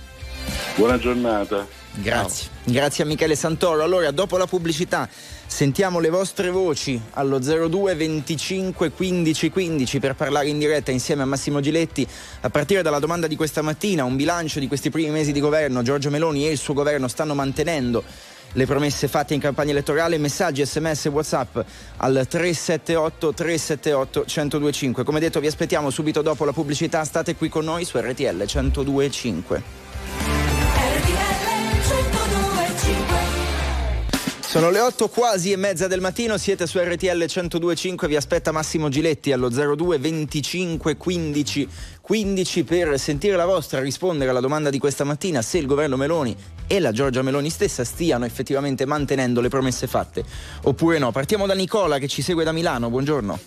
Buona 0.74 0.98
giornata. 0.98 1.66
Grazie. 1.94 2.50
Ciao. 2.62 2.74
Grazie 2.74 3.04
a 3.04 3.06
Michele 3.06 3.34
Santoro. 3.34 3.82
Allora, 3.82 4.10
dopo 4.10 4.36
la 4.36 4.44
pubblicità, 4.44 5.08
sentiamo 5.46 5.98
le 5.98 6.10
vostre 6.10 6.50
voci 6.50 7.00
allo 7.12 7.38
02 7.38 7.94
25 7.94 8.90
15 8.90 9.48
15 9.48 9.98
per 9.98 10.14
parlare 10.14 10.48
in 10.48 10.58
diretta 10.58 10.90
insieme 10.90 11.22
a 11.22 11.24
Massimo 11.24 11.60
Giletti. 11.60 12.06
A 12.42 12.50
partire 12.50 12.82
dalla 12.82 12.98
domanda 12.98 13.26
di 13.26 13.34
questa 13.34 13.62
mattina, 13.62 14.04
un 14.04 14.14
bilancio 14.14 14.60
di 14.60 14.68
questi 14.68 14.90
primi 14.90 15.08
mesi 15.08 15.32
di 15.32 15.40
governo, 15.40 15.80
Giorgio 15.80 16.10
Meloni 16.10 16.46
e 16.46 16.50
il 16.50 16.58
suo 16.58 16.74
governo 16.74 17.08
stanno 17.08 17.32
mantenendo 17.32 18.04
le 18.52 18.66
promesse 18.66 19.08
fatte 19.08 19.34
in 19.34 19.40
campagna 19.40 19.70
elettorale, 19.72 20.18
messaggi, 20.18 20.64
sms 20.64 21.06
whatsapp 21.06 21.58
al 21.98 22.26
378 22.28 23.34
378 23.34 24.24
1025. 24.26 25.04
Come 25.04 25.20
detto 25.20 25.40
vi 25.40 25.46
aspettiamo 25.46 25.90
subito 25.90 26.22
dopo 26.22 26.44
la 26.44 26.52
pubblicità, 26.52 27.04
state 27.04 27.36
qui 27.36 27.48
con 27.48 27.64
noi 27.64 27.84
su 27.84 27.98
RTL 27.98 28.44
1025. 28.44 29.85
Sono 34.56 34.70
le 34.70 34.80
8 34.80 35.08
quasi 35.08 35.52
e 35.52 35.56
mezza 35.56 35.86
del 35.86 36.00
mattino, 36.00 36.38
siete 36.38 36.66
su 36.66 36.78
RTL 36.78 37.26
1025, 37.30 38.08
vi 38.08 38.16
aspetta 38.16 38.52
Massimo 38.52 38.88
Giletti 38.88 39.30
allo 39.30 39.50
02 39.50 39.98
25 39.98 40.96
15 40.96 41.68
15 42.00 42.64
per 42.64 42.98
sentire 42.98 43.36
la 43.36 43.44
vostra, 43.44 43.80
rispondere 43.80 44.30
alla 44.30 44.40
domanda 44.40 44.70
di 44.70 44.78
questa 44.78 45.04
mattina 45.04 45.42
se 45.42 45.58
il 45.58 45.66
governo 45.66 45.98
Meloni 45.98 46.34
e 46.66 46.80
la 46.80 46.90
Giorgia 46.90 47.20
Meloni 47.20 47.50
stessa 47.50 47.84
stiano 47.84 48.24
effettivamente 48.24 48.86
mantenendo 48.86 49.42
le 49.42 49.50
promesse 49.50 49.86
fatte 49.86 50.24
oppure 50.62 50.96
no. 50.98 51.12
Partiamo 51.12 51.44
da 51.44 51.52
Nicola 51.52 51.98
che 51.98 52.08
ci 52.08 52.22
segue 52.22 52.42
da 52.42 52.52
Milano, 52.52 52.88
buongiorno. 52.88 53.38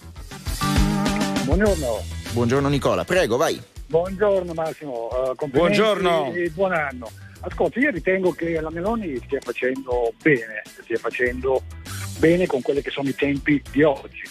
Buongiorno. 1.46 2.04
Buongiorno 2.34 2.68
Nicola, 2.68 3.04
prego, 3.04 3.36
vai. 3.36 3.60
Buongiorno 3.88 4.54
Massimo, 4.54 5.08
uh, 5.12 5.48
buongiorno 5.48 6.34
e 6.34 6.52
buon 6.52 6.72
anno. 6.72 7.10
Ascolta, 7.42 7.80
io 7.80 7.92
ritengo 7.92 8.32
che 8.32 8.60
la 8.60 8.70
Meloni 8.70 9.18
stia 9.24 9.40
facendo 9.42 10.14
bene, 10.22 10.62
stia 10.66 10.98
facendo 10.98 11.64
bene 12.18 12.46
con 12.46 12.62
quelli 12.62 12.82
che 12.82 12.90
sono 12.90 13.10
i 13.10 13.16
tempi 13.16 13.62
di 13.72 13.84
oggi. 13.84 14.24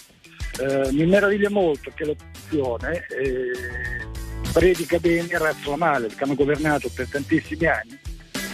Eh, 0.60 0.92
mi 0.92 1.06
meraviglia 1.06 1.48
molto 1.48 1.90
che 1.94 2.04
l'opposizione 2.04 3.06
eh, 3.08 4.06
predica 4.52 4.98
bene 4.98 5.28
e 5.28 5.38
razzola 5.38 5.76
male, 5.76 6.08
perché 6.08 6.24
hanno 6.24 6.34
governato 6.34 6.90
per 6.94 7.08
tantissimi 7.08 7.66
anni 7.66 7.98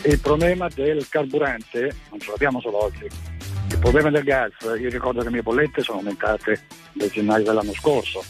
e 0.03 0.11
il 0.11 0.21
problema 0.21 0.69
del 0.69 1.09
carburante 1.09 1.95
non 2.11 2.21
ce 2.21 2.31
l'abbiamo 2.31 2.61
solo 2.61 2.85
oggi. 2.85 3.07
Il 3.71 3.79
problema 3.79 4.11
del 4.11 4.23
gas, 4.23 4.53
io 4.79 4.91
ricordo 4.91 5.21
che 5.21 5.25
le 5.25 5.33
mie 5.33 5.43
bollette 5.43 5.83
sono 5.83 5.99
aumentate 5.99 6.67
dal 6.93 7.11
gennaio 7.11 7.45
dell'anno 7.45 7.73
scorso, 7.73 8.23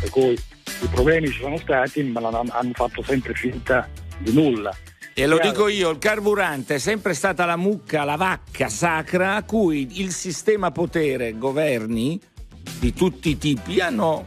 per 0.00 0.10
cui 0.10 0.32
i 0.32 0.88
problemi 0.90 1.28
ci 1.28 1.40
sono 1.40 1.56
stati, 1.56 2.02
ma 2.02 2.20
hanno 2.28 2.72
fatto 2.74 3.02
sempre 3.02 3.32
finta 3.32 3.88
di 4.18 4.32
nulla. 4.32 4.76
E 5.12 5.26
lo 5.26 5.38
dico 5.38 5.68
io, 5.68 5.90
il 5.90 5.98
carburante 5.98 6.76
è 6.76 6.78
sempre 6.78 7.14
stata 7.14 7.44
la 7.44 7.56
mucca, 7.56 8.04
la 8.04 8.16
vacca 8.16 8.68
sacra 8.68 9.34
a 9.34 9.42
cui 9.42 10.00
il 10.00 10.12
sistema 10.12 10.70
potere, 10.70 11.36
governi 11.36 12.18
di 12.78 12.92
tutti 12.94 13.30
i 13.30 13.38
tipi 13.38 13.80
hanno 13.80 14.26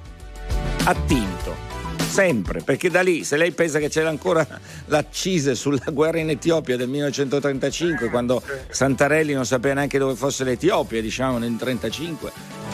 attinto. 0.83 1.71
Sempre, 2.13 2.61
perché 2.61 2.91
da 2.91 3.01
lì, 3.01 3.23
se 3.23 3.37
lei 3.37 3.51
pensa 3.53 3.79
che 3.79 3.89
c'era 3.89 4.09
ancora 4.09 4.45
l'accise 4.85 5.55
sulla 5.55 5.89
guerra 5.91 6.19
in 6.19 6.29
Etiopia 6.29 6.77
del 6.77 6.87
1935, 6.87 8.09
quando 8.09 8.39
Santarelli 8.69 9.33
non 9.33 9.47
sapeva 9.47 9.73
neanche 9.73 9.97
dove 9.97 10.13
fosse 10.13 10.43
l'Etiopia, 10.43 11.01
diciamo 11.01 11.39
nel 11.39 11.49
1935. 11.49 12.31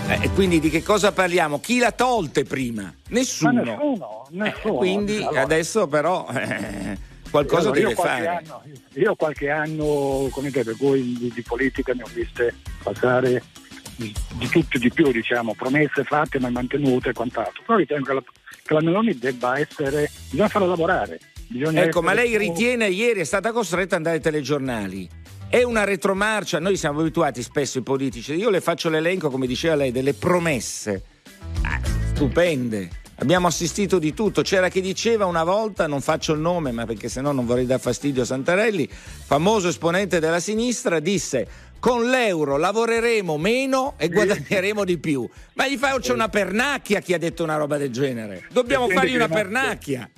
Eh, 0.10 0.26
e 0.26 0.30
quindi 0.32 0.60
di 0.60 0.70
che 0.70 0.84
cosa 0.84 1.14
parliamo? 1.14 1.62
Chi 1.62 1.80
l'ha 1.80 1.92
tolte 1.94 2.44
prima? 2.44 2.94
Nessuno. 3.10 3.54
Ma 3.54 3.62
nessuno, 3.62 4.28
nessuno. 4.32 4.74
Eh, 4.74 4.78
quindi 4.78 5.18
allora. 5.18 5.42
adesso 5.42 5.88
però... 5.88 6.28
Eh, 6.34 7.08
qualcosa 7.30 7.70
allora, 7.70 7.80
deve 7.80 7.96
fare. 7.96 8.28
Anno, 8.28 8.64
io 8.94 9.16
qualche 9.16 9.50
anno, 9.50 10.28
come 10.32 10.50
per 10.50 10.76
voi 10.76 11.16
di, 11.18 11.32
di, 11.34 11.42
politica 11.42 11.94
ne 11.94 12.04
ho 12.04 12.10
viste 12.14 12.56
passare 12.84 13.44
di, 13.96 14.14
di 14.34 14.48
tutto 14.48 14.78
e 14.78 14.80
di 14.80 14.92
più, 14.92 15.12
diciamo, 15.12 15.54
promesse 15.54 16.04
fatte 16.04 16.40
ma 16.40 16.50
mantenute 16.50 17.10
e 17.10 17.14
quant'altro. 17.14 17.64
Però 17.66 17.78
ritengo 17.78 18.06
che 18.06 18.14
la, 18.14 18.24
che 18.64 18.74
la 18.74 18.82
Meloni 18.82 19.18
debba 19.18 19.60
essere, 19.60 20.10
bisogna 20.30 20.50
farla 20.50 20.68
lavorare. 20.68 21.20
Bisogna 21.48 21.82
ecco, 21.84 22.04
ma 22.04 22.14
lei 22.14 22.38
ritiene, 22.38 22.90
ieri 22.90 23.22
è 23.22 23.24
stata 23.24 23.52
costretta 23.52 23.96
ad 23.96 24.02
andare 24.02 24.18
ai 24.18 24.22
telegiornali. 24.22 25.10
è 25.50 25.64
una 25.64 25.84
retromarcia. 25.84 26.60
Noi 26.60 26.78
siamo 26.78 27.02
abituati 27.02 27.42
spesso 27.42 27.80
i 27.80 27.82
politici, 27.82 28.36
io 28.36 28.52
le 28.52 28.62
faccio 28.62 28.90
l'elenco, 28.90 29.30
come 29.30 29.48
diceva 29.48 29.76
lei, 29.76 29.92
delle 29.92 30.14
promesse 30.14 31.04
ah, 31.64 31.82
stupende. 32.14 32.90
Abbiamo 33.22 33.48
assistito 33.48 34.00
di 34.00 34.14
tutto. 34.14 34.42
C'era 34.42 34.70
chi 34.70 34.80
diceva 34.80 35.26
una 35.26 35.44
volta, 35.44 35.88
non 35.88 36.00
faccio 36.00 36.32
il 36.32 36.40
nome, 36.40 36.72
ma 36.72 36.86
perché 36.86 37.10
sennò 37.10 37.34
non 37.34 37.46
vorrei 37.46 37.66
dar 37.66 37.80
fastidio 37.80 38.22
a 38.22 38.26
Santarelli, 38.26 38.88
famoso 38.90 39.68
esponente 39.68 40.20
della 40.20 40.40
sinistra, 40.40 41.00
disse 41.00 41.68
con 41.80 42.10
l'euro 42.10 42.58
lavoreremo 42.58 43.38
meno 43.38 43.94
e 43.98 44.10
guadagneremo 44.10 44.86
di 44.86 44.98
più. 44.98 45.28
Ma 45.54 45.68
gli 45.68 45.78
faccio 45.78 46.14
una 46.14 46.30
pernacchia 46.30 47.02
chi 47.02 47.14
ha 47.14 47.18
detto 47.18 47.44
una 47.44 47.58
roba 47.58 47.78
del 47.78 47.92
genere. 47.92 48.48
Dobbiamo 48.52 48.88
fargli 48.88 49.16
una 49.16 49.28
pernacchia. 49.28 50.10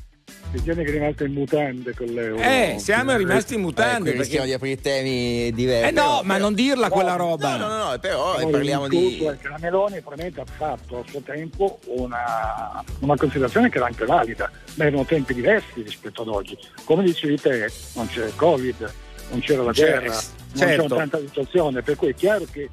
Attenzione 0.51 0.83
che 0.83 0.89
è 0.89 0.93
rimasto 0.95 1.23
in 1.23 1.31
mutande 1.31 1.95
con 1.95 2.07
l'euro. 2.07 2.41
Eh, 2.41 2.75
siamo 2.77 3.15
rimasti 3.15 3.53
in 3.53 3.61
mutande. 3.61 4.13
Eh, 4.13 4.17
rischiamo 4.17 4.45
di 4.45 4.51
aprire 4.51 4.81
temi 4.81 5.49
diversi. 5.53 5.87
Eh 5.87 5.91
no, 5.91 6.01
però, 6.01 6.21
ma 6.23 6.33
però. 6.33 6.43
non 6.43 6.53
dirla 6.55 6.89
quella 6.89 7.15
roba. 7.15 7.55
No, 7.55 7.67
no, 7.67 7.77
no, 7.77 7.89
no 7.91 7.99
però 7.99 8.35
Poi 8.35 8.51
parliamo 8.51 8.89
di... 8.89 9.23
la 9.23 9.57
Meloni 9.61 10.01
probabilmente 10.01 10.41
ha 10.41 10.45
fatto 10.45 10.99
a 10.99 11.03
suo 11.09 11.21
tempo 11.21 11.79
una, 11.85 12.83
una 12.99 13.15
considerazione 13.15 13.69
che 13.69 13.77
era 13.77 13.85
anche 13.85 14.03
valida, 14.03 14.51
ma 14.75 14.83
erano 14.83 15.05
tempi 15.05 15.33
diversi 15.33 15.83
rispetto 15.83 16.23
ad 16.23 16.27
oggi. 16.27 16.57
Come 16.83 17.03
dicevi 17.03 17.39
te, 17.39 17.71
non 17.93 18.09
c'è 18.09 18.25
il 18.25 18.35
Covid, 18.35 18.93
non 19.31 19.39
c'era 19.39 19.63
la 19.63 19.71
C'era, 19.71 19.99
guerra, 19.99 20.21
certo. 20.55 20.81
non 20.81 20.87
c'è 20.89 20.95
tanta 20.97 21.19
situazione, 21.19 21.81
per 21.81 21.95
cui 21.95 22.09
è 22.09 22.13
chiaro 22.15 22.45
che 22.51 22.69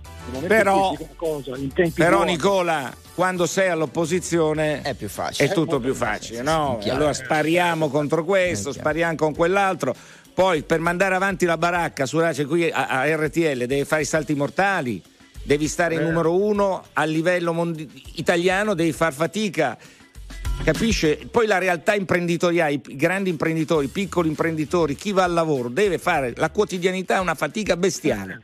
Però- 0.46 0.94
tempi 1.74 1.90
Però 1.94 2.16
buoni, 2.18 2.32
Nicola, 2.32 2.92
quando 3.14 3.46
sei 3.46 3.68
all'opposizione 3.70 4.82
È 4.82 4.94
più 4.94 5.08
facile. 5.08 5.48
è 5.48 5.52
tutto 5.52 5.80
più 5.80 5.94
facile, 5.94 6.42
no? 6.42 6.78
Allora 6.88 7.12
spariamo 7.12 7.88
contro 7.88 8.24
questo, 8.24 8.72
spariamo 8.72 9.14
con 9.16 9.34
quell'altro. 9.34 9.94
Poi 10.34 10.62
per 10.62 10.78
mandare 10.78 11.14
avanti 11.16 11.46
la 11.46 11.56
baracca 11.58 12.06
su 12.06 12.18
Race 12.20 12.44
qui 12.44 12.70
a, 12.70 12.86
a 12.86 13.16
RTL 13.16 13.64
devi 13.66 13.84
fare 13.84 14.02
i 14.02 14.04
salti 14.04 14.34
mortali, 14.34 15.02
devi 15.42 15.66
stare 15.66 15.94
in 15.96 16.02
numero 16.02 16.36
uno 16.40 16.84
a 16.92 17.04
livello 17.04 17.52
mondi- 17.52 17.90
italiano, 18.16 18.74
devi 18.74 18.92
far 18.92 19.12
fatica. 19.12 19.76
Capisce? 20.70 21.18
Poi 21.30 21.46
la 21.46 21.56
realtà 21.56 21.94
imprenditoriale, 21.94 22.72
i 22.72 22.82
grandi 22.94 23.30
imprenditori, 23.30 23.86
i 23.86 23.88
piccoli 23.88 24.28
imprenditori, 24.28 24.94
chi 24.96 25.12
va 25.12 25.24
al 25.24 25.32
lavoro 25.32 25.70
deve 25.70 25.96
fare 25.96 26.34
la 26.36 26.50
quotidianità 26.50 27.16
è 27.16 27.20
una 27.20 27.34
fatica 27.34 27.74
bestiale. 27.78 28.42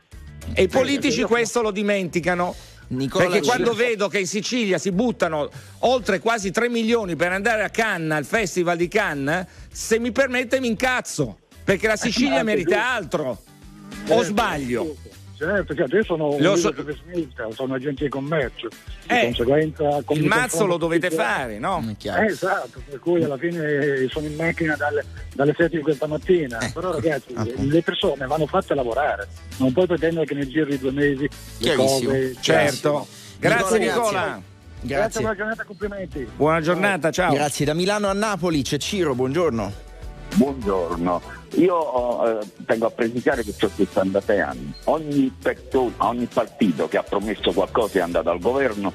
E 0.55 0.63
i 0.63 0.67
politici 0.67 1.21
questo 1.21 1.61
lo 1.61 1.69
dimenticano. 1.69 2.55
Nicola, 2.87 3.25
Perché 3.25 3.45
quando 3.45 3.73
vedo 3.73 4.07
che 4.07 4.17
in 4.17 4.25
Sicilia 4.25 4.79
si 4.79 4.91
buttano 4.91 5.51
oltre 5.81 6.17
quasi 6.17 6.49
3 6.49 6.67
milioni 6.67 7.15
per 7.15 7.31
andare 7.31 7.63
a 7.63 7.69
Cannes, 7.69 8.17
al 8.17 8.25
festival 8.25 8.77
di 8.77 8.87
Cannes, 8.87 9.45
se 9.71 9.99
mi 9.99 10.11
permette 10.11 10.59
mi 10.59 10.67
incazzo. 10.67 11.37
Perché 11.63 11.85
la 11.85 11.95
Sicilia 11.95 12.39
anche 12.39 12.43
merita 12.43 12.91
altro. 12.91 13.29
O 13.29 13.37
Certo, 14.07 14.23
sbaglio? 14.23 14.95
Certo, 15.37 15.75
certo, 15.75 15.95
io 15.97 16.03
sono 16.03 16.29
un 16.29 16.41
Lo 16.41 16.55
so- 16.55 16.73
sono 17.51 17.73
agente 17.73 18.05
di 18.05 18.09
commercio, 18.09 18.69
di 18.69 19.13
Eh, 19.13 19.23
conseguenza... 19.25 20.01
come 20.05 20.19
Il 20.21 20.27
mazzo 20.27 20.65
lo 20.65 20.77
dovete 20.77 21.09
tutti- 21.09 21.21
fare, 21.21 21.59
no? 21.59 21.93
Chiaro. 21.97 22.21
Eh, 22.21 22.25
esatto, 22.27 22.81
per 22.89 22.99
cui 22.99 23.21
alla 23.23 23.37
fine 23.37 24.07
sono 24.09 24.27
in 24.27 24.35
macchina 24.35 24.75
dalle, 24.77 25.03
dalle 25.33 25.53
7 25.55 25.75
di 25.75 25.81
questa 25.83 26.07
mattina. 26.07 26.57
Eh, 26.59 26.71
Però 26.73 26.91
ragazzi, 26.93 27.33
appunto. 27.35 27.61
le 27.63 27.81
persone 27.81 28.25
vanno 28.27 28.45
fatte 28.47 28.73
lavorare, 28.75 29.27
non 29.57 29.73
puoi 29.73 29.87
pretendere 29.87 30.25
che 30.25 30.33
nel 30.35 30.47
giro 30.47 30.65
di 30.65 30.77
due 30.79 30.91
mesi 30.91 31.23
le 31.23 31.29
Chiarissimo. 31.59 32.09
cose. 32.11 32.35
Certo. 32.39 33.07
Grazie 33.37 33.77
Nicola, 33.79 34.01
Nicola. 34.03 34.21
Grazie, 34.81 34.87
Grazie. 34.87 35.19
buona 35.21 35.35
giornata, 35.35 35.63
complimenti. 35.65 36.27
Buona 36.35 36.61
giornata, 36.61 37.11
ciao. 37.11 37.33
Grazie. 37.33 37.65
Da 37.65 37.73
Milano 37.73 38.07
a 38.07 38.13
Napoli 38.13 38.61
c'è 38.61 38.77
Ciro, 38.77 39.13
buongiorno. 39.15 39.73
Buongiorno, 40.35 41.21
io 41.53 42.39
eh, 42.41 42.45
tengo 42.65 42.87
a 42.87 42.91
precisare 42.91 43.43
che 43.43 43.53
ho 43.59 43.69
66 43.73 44.39
anni. 44.39 44.73
Ogni 44.85 45.33
persona, 45.41 45.93
ogni 45.99 46.27
partito 46.31 46.87
che 46.87 46.97
ha 46.97 47.03
promesso 47.03 47.51
qualcosa 47.51 47.99
è 47.99 48.01
andato 48.01 48.29
al 48.29 48.39
governo, 48.39 48.93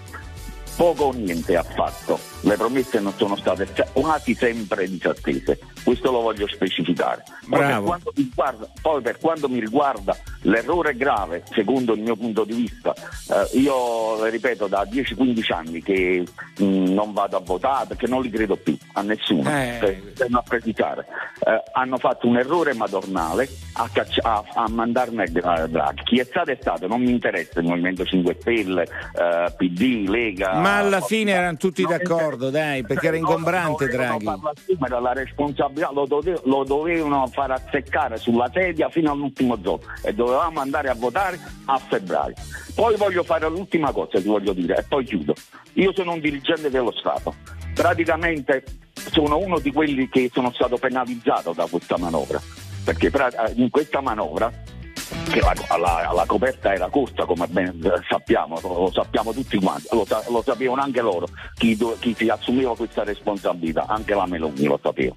poco 0.76 1.04
o 1.04 1.12
niente 1.12 1.56
ha 1.56 1.62
fatto. 1.62 2.18
Le 2.40 2.56
promesse 2.56 3.00
non 3.00 3.12
sono 3.16 3.36
state 3.36 3.68
se- 3.74 3.86
quasi 3.92 4.34
sempre 4.34 4.88
disattese. 4.88 5.58
Questo 5.82 6.10
lo 6.10 6.20
voglio 6.20 6.46
specificare. 6.48 7.22
Poi 7.48 7.58
per, 7.58 7.66
Bravo. 7.68 7.86
quanto 7.86 8.12
mi 8.16 8.22
riguarda, 8.24 8.68
poi 8.80 9.00
per 9.02 9.18
quanto 9.18 9.48
mi 9.48 9.60
riguarda 9.60 10.16
l'errore 10.42 10.94
grave, 10.96 11.42
secondo 11.52 11.94
il 11.94 12.00
mio 12.00 12.16
punto 12.16 12.44
di 12.44 12.54
vista, 12.54 12.94
eh, 12.94 13.58
io 13.58 14.24
ripeto 14.26 14.66
da 14.66 14.86
10-15 14.90 15.52
anni 15.52 15.82
che 15.82 16.24
mh, 16.58 16.64
non 16.92 17.12
vado 17.12 17.36
a 17.36 17.40
votare 17.40 17.86
perché 17.88 18.06
non 18.06 18.22
li 18.22 18.30
credo 18.30 18.56
più 18.56 18.76
a 18.94 19.02
nessuno. 19.02 19.48
Eh. 19.50 19.76
Per- 19.80 20.12
per 20.20 20.30
non 20.30 20.42
precisare. 20.46 21.06
Eh, 21.44 21.62
hanno 21.72 21.96
fatto 21.96 22.26
un 22.26 22.36
errore 22.36 22.74
madornale 22.74 23.48
a, 23.74 23.88
caccia- 23.92 24.22
a- 24.22 24.44
a 24.54 24.68
mandarmi 24.68 25.22
a 25.42 25.66
Draghi. 25.66 26.02
Chi 26.04 26.18
è 26.20 26.24
stato 26.24 26.50
è 26.50 26.58
stato, 26.60 26.86
non 26.86 27.00
mi 27.02 27.10
interessa 27.10 27.60
il 27.60 27.66
Movimento 27.66 28.04
5 28.04 28.36
Stelle, 28.40 28.82
eh, 28.82 29.52
PD, 29.56 30.08
Lega. 30.08 30.54
Ma 30.60 30.76
alla 30.78 31.00
fine 31.00 31.32
erano 31.32 31.56
tutti 31.56 31.82
Non 31.82 31.92
d'accordo, 31.96 32.50
dai, 32.50 32.84
perché 32.84 33.06
era 33.08 33.16
ingombrante 33.16 33.86
loro 33.86 33.90
dovevano 33.96 34.18
Draghi. 34.18 34.24
farlo 34.24 34.52
assumere 34.56 35.00
la 35.00 35.12
responsabilità, 35.12 35.68
lo, 35.92 36.06
dove- 36.06 36.40
lo 36.44 36.64
dovevano 36.64 37.26
far 37.28 37.50
azzeccare 37.52 38.16
sulla 38.16 38.50
sedia 38.52 38.88
fino 38.88 39.10
all'ultimo 39.12 39.60
giorno 39.60 39.86
e 40.02 40.12
dovevamo 40.14 40.60
andare 40.60 40.88
a 40.88 40.94
votare 40.94 41.38
a 41.66 41.78
febbraio. 41.78 42.34
Poi 42.74 42.96
voglio 42.96 43.22
fare 43.22 43.48
l'ultima 43.48 43.92
cosa, 43.92 44.18
ti 44.20 44.28
voglio 44.28 44.52
dire, 44.52 44.76
e 44.78 44.84
poi 44.88 45.04
chiudo. 45.04 45.34
Io 45.74 45.92
sono 45.94 46.12
un 46.12 46.20
dirigente 46.20 46.70
dello 46.70 46.92
Stato, 46.92 47.34
praticamente 47.74 48.64
sono 48.94 49.38
uno 49.38 49.58
di 49.58 49.72
quelli 49.72 50.08
che 50.08 50.30
sono 50.32 50.52
stato 50.52 50.76
penalizzato 50.76 51.52
da 51.52 51.66
questa 51.66 51.96
manovra, 51.98 52.40
perché 52.84 53.10
in 53.54 53.70
questa 53.70 54.00
manovra 54.00 54.50
che 55.30 55.40
la, 55.40 55.52
la- 55.76 56.12
la 56.14 56.24
coperta 56.26 56.72
era 56.72 56.88
corta 56.88 57.24
come 57.24 57.46
ben 57.48 57.80
sappiamo, 58.08 58.58
lo, 58.62 58.90
sappiamo 58.92 59.32
tutti 59.32 59.58
quanti, 59.58 59.88
lo, 59.90 60.06
lo 60.28 60.42
sapevano 60.44 60.82
anche 60.82 61.00
loro, 61.00 61.26
chi, 61.54 61.76
chi 61.98 62.14
si 62.16 62.28
assumeva 62.28 62.76
questa 62.76 63.02
responsabilità, 63.04 63.86
anche 63.86 64.14
la 64.14 64.26
Meloni 64.26 64.64
lo 64.64 64.78
sapeva. 64.82 65.14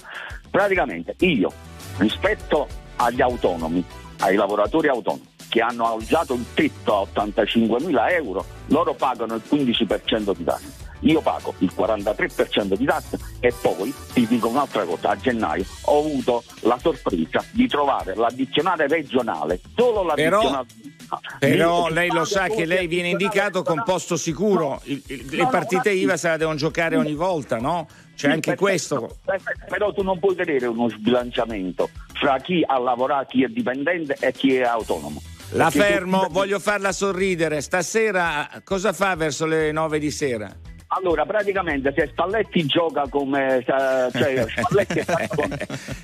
Praticamente 0.54 1.16
io, 1.26 1.52
rispetto 1.98 2.68
agli 2.98 3.22
autonomi, 3.22 3.84
ai 4.20 4.36
lavoratori 4.36 4.88
autonomi, 4.88 5.28
che 5.50 5.62
hanno 5.62 5.96
alzato 5.96 6.36
il 6.36 6.46
tetto 6.54 6.94
a 6.94 7.00
85 7.00 7.82
mila 7.82 8.12
euro, 8.12 8.46
loro 8.68 8.94
pagano 8.94 9.34
il 9.34 9.42
15% 9.50 10.36
di 10.36 10.44
tasse. 10.44 10.72
Io 11.00 11.22
pago 11.22 11.56
il 11.58 11.74
43% 11.76 12.76
di 12.76 12.86
tasse 12.86 13.18
e 13.40 13.52
poi 13.60 13.92
ti 14.14 14.28
dico 14.28 14.48
un'altra 14.48 14.84
cosa, 14.84 15.10
a 15.10 15.16
gennaio 15.16 15.66
ho 15.86 15.98
avuto 15.98 16.44
la 16.60 16.78
sorpresa 16.78 17.44
di 17.50 17.68
trovare 17.68 18.14
l'addizionale 18.14 18.88
regionale, 18.88 19.60
solo 19.76 20.04
l'addizionale 20.04 20.66
Però 20.68 21.03
Mi- 21.42 21.94
lei 21.94 22.10
lo 22.10 22.26
sa 22.26 22.48
che 22.48 22.66
lei 22.66 22.88
viene 22.88 23.10
indicato 23.10 23.64
con 23.64 23.84
posto 23.84 24.16
sicuro. 24.18 24.82
Le 24.84 25.48
partite 25.50 25.92
IVA 25.92 26.18
se 26.18 26.30
la 26.30 26.38
devono 26.38 26.58
giocare 26.58 26.96
ogni 26.96 27.14
volta, 27.16 27.58
no? 27.60 27.88
C'è 28.16 28.28
anche 28.30 28.56
Perfetto, 28.56 28.62
questo. 28.64 29.18
perfetto, 29.26 29.66
Però 29.70 29.92
tu 29.92 30.04
non 30.04 30.20
puoi 30.20 30.36
vedere 30.36 30.68
uno 30.68 30.88
sbilanciamento 30.90 31.90
fra 32.14 32.38
chi 32.38 32.64
ha 32.66 32.78
lavorato, 32.78 33.28
chi 33.32 33.44
è 33.44 33.48
dipendente 33.48 34.16
e 34.20 34.32
chi 34.32 34.56
è 34.56 34.62
autonomo. 34.64 35.22
La 35.54 35.66
Perché 35.72 35.78
tu- 35.80 35.84
fermo, 35.94 36.28
voglio 36.30 36.60
farla 36.60 36.92
sorridere. 36.92 37.62
Stasera 37.62 38.50
cosa 38.64 38.94
fa 38.94 39.16
verso 39.16 39.46
le 39.46 39.72
9 39.72 40.00
di 40.00 40.10
sera? 40.12 40.50
Allora, 40.96 41.26
praticamente 41.26 41.92
se 41.96 42.08
Spalletti 42.12 42.66
gioca 42.66 43.08
come... 43.10 43.64
Cioè, 43.66 44.10
Spalletti 44.56 45.04
con- 45.36 45.58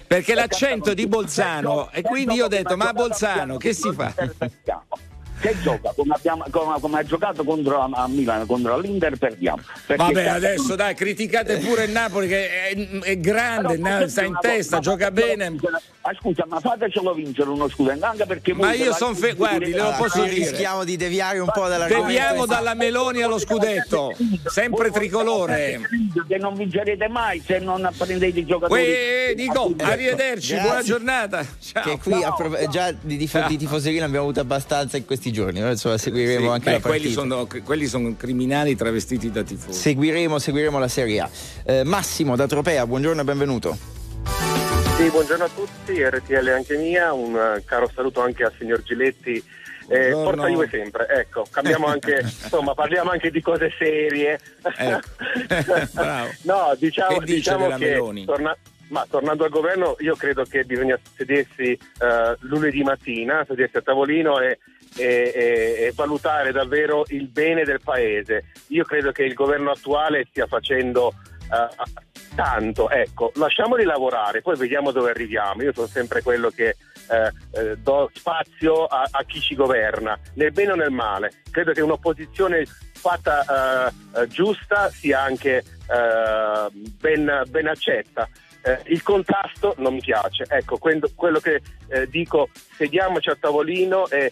Perché 0.08 0.34
l'accento 0.34 0.93
di 0.93 1.08
Bolzano, 1.08 1.89
e 1.91 2.02
quindi 2.02 2.36
io 2.36 2.45
ho 2.45 2.47
detto, 2.47 2.75
ma 2.75 2.91
Bolzano, 2.93 3.58
che 3.58 3.73
si 3.73 3.91
fa? 3.93 4.13
Se 5.41 5.56
gioca 5.62 5.93
come, 5.95 6.15
abbiamo- 6.15 6.43
come- 6.52 6.80
come 6.82 6.99
ha 6.99 7.04
giocato 7.04 7.43
contro 7.43 7.80
a 7.80 8.08
Milano, 8.08 8.45
contro 8.45 8.78
l'Inter, 8.78 9.17
perdiamo. 9.17 9.62
Vabbè, 9.95 10.25
adesso 10.28 10.75
dai, 10.75 10.95
criticate 10.95 11.60
pure 11.60 11.86
il 11.86 11.91
Napoli 11.91 12.28
che 12.28 12.49
è, 12.67 12.99
è 13.02 13.17
grande, 13.19 13.78
Però, 13.78 14.08
sta 14.08 14.23
in 14.23 14.38
testa, 14.41 14.80
volta, 14.80 14.91
gioca 14.91 15.12
bene. 15.12 15.56
Ma 16.09 16.15
scusa, 16.19 16.43
ma 16.47 16.59
fatecelo 16.59 17.13
vincere 17.13 17.49
uno 17.51 17.69
scudetto 17.69 18.03
anche 18.03 18.25
perché 18.25 18.53
Ma 18.55 18.73
io 18.73 18.89
la- 18.89 18.95
son 18.95 19.15
fe- 19.15 19.33
guardi, 19.35 19.65
le 19.69 19.77
lo 19.77 19.81
Allora, 19.83 19.97
posso 19.97 20.23
dire. 20.23 20.33
rischiamo 20.33 20.83
di 20.83 20.97
deviare 20.97 21.37
un 21.37 21.49
po' 21.53 21.67
dall'argomento. 21.67 22.07
Deviamo 22.07 22.45
dalla 22.47 22.73
Meloni 22.73 23.21
allo 23.21 23.37
scudetto, 23.37 24.15
sempre 24.47 24.89
tricolore. 24.89 25.79
Che 26.27 26.37
non 26.37 26.55
vincerete 26.55 27.07
mai 27.09 27.43
se 27.45 27.59
non 27.59 27.87
prendete 27.95 28.39
i 28.39 28.45
giocatori. 28.45 28.81
Uè, 28.81 29.33
dico, 29.35 29.71
arrivederci, 29.81 30.53
Grazie. 30.53 30.67
buona 30.67 30.81
giornata. 30.83 31.45
Ciao. 31.59 31.83
Che 31.83 31.99
qui 32.01 32.23
a 32.23 32.33
prov- 32.33 32.67
già 32.69 32.91
di, 32.99 33.17
tifo- 33.17 33.45
di 33.47 33.57
tifoseria 33.57 33.99
ne 33.99 34.05
abbiamo 34.07 34.23
avuto 34.25 34.39
abbastanza 34.39 34.97
in 34.97 35.05
questi 35.05 35.31
giorni. 35.31 35.59
no? 35.59 35.69
Insomma, 35.69 35.99
seguiremo 35.99 36.47
Sì, 36.47 36.53
anche 36.53 36.65
beh, 36.65 36.71
la 36.71 36.79
partita. 36.79 36.89
quelli, 36.89 37.11
sono, 37.13 37.47
quelli 37.63 37.85
sono 37.85 38.15
criminali 38.17 38.75
travestiti 38.75 39.29
da 39.29 39.43
tifosi. 39.43 39.79
Seguiremo, 39.79 40.39
seguiremo 40.39 40.79
la 40.79 40.87
Serie 40.87 41.19
A. 41.19 41.29
Eh, 41.65 41.83
Massimo 41.83 42.35
da 42.35 42.47
Tropea, 42.47 42.87
buongiorno 42.87 43.21
e 43.21 43.23
benvenuto. 43.23 43.77
Sì, 44.99 45.09
buongiorno 45.09 45.45
a 45.45 45.49
tutti, 45.55 46.03
RTL 46.03 46.49
anche 46.49 46.75
mia, 46.75 47.13
un 47.13 47.33
eh, 47.33 47.63
caro 47.63 47.89
saluto 47.95 48.19
anche 48.19 48.43
al 48.43 48.51
signor 48.59 48.83
Giletti. 48.83 49.41
Eh, 49.88 50.09
Buongiorno. 50.09 50.23
Forza 50.23 50.47
Juve 50.47 50.67
sempre, 50.69 51.07
ecco, 51.07 51.45
cambiamo 51.49 51.88
anche, 51.88 52.19
insomma, 52.21 52.73
parliamo 52.73 53.09
anche 53.09 53.31
di 53.31 53.39
cose 53.39 53.71
serie. 53.77 54.38
Ecco. 54.62 54.99
Bravo. 55.95 56.29
no, 56.41 56.75
diciamo, 56.77 57.21
diciamo 57.21 57.77
che 57.77 57.97
torna- 58.25 58.57
Ma 58.89 59.07
tornando 59.09 59.45
al 59.45 59.51
governo, 59.51 59.95
io 59.99 60.17
credo 60.17 60.43
che 60.43 60.65
bisogna 60.65 60.99
sedersi 61.15 61.71
eh, 61.71 62.35
lunedì 62.39 62.83
mattina, 62.83 63.45
sedersi 63.47 63.77
a 63.77 63.81
tavolino 63.81 64.41
e, 64.41 64.59
e, 64.97 65.31
e, 65.33 65.83
e, 65.85 65.91
valutare 65.95 66.51
davvero 66.51 67.05
il 67.07 67.29
bene 67.29 67.63
del 67.63 67.79
paese. 67.81 68.51
Io 68.67 68.83
credo 68.83 69.13
che 69.13 69.23
il 69.23 69.33
governo 69.33 69.71
attuale 69.71 70.25
stia 70.29 70.45
facendo 70.45 71.13
eh, 71.51 72.35
tanto, 72.35 72.89
ecco, 72.89 73.31
lasciamoli 73.35 73.83
lavorare, 73.83 74.41
poi 74.41 74.57
vediamo 74.57 74.91
dove 74.91 75.12
arriviamo. 75.12 75.63
Io 75.63 75.73
sono 75.73 75.88
sempre 75.88 76.21
quello 76.21 76.49
che 76.49 76.75
eh, 77.09 77.31
eh, 77.59 77.77
do 77.77 78.09
spazio 78.13 78.85
a, 78.85 79.07
a, 79.09 79.23
chi 79.23 79.39
ci 79.39 79.55
governa, 79.55 80.17
nel 80.35 80.51
bene 80.51 80.71
o 80.73 80.75
nel 80.75 80.91
male. 80.91 81.31
Credo 81.51 81.71
che 81.71 81.81
un'opposizione 81.81 82.65
fatta 82.93 83.89
eh, 84.15 84.27
giusta 84.27 84.89
sia 84.89 85.21
anche 85.21 85.63
ben, 86.99 87.43
ben 87.47 87.67
accetta. 87.67 88.29
Eh, 88.62 88.81
il 88.88 89.01
contrasto 89.03 89.73
non 89.77 89.93
mi 89.93 90.01
piace. 90.01 90.45
Ecco, 90.47 90.77
quello, 90.77 91.39
che 91.39 91.62
eh, 91.88 92.07
dico, 92.09 92.49
sediamoci 92.75 93.29
a 93.29 93.38
tavolino 93.39 94.07
e 94.07 94.31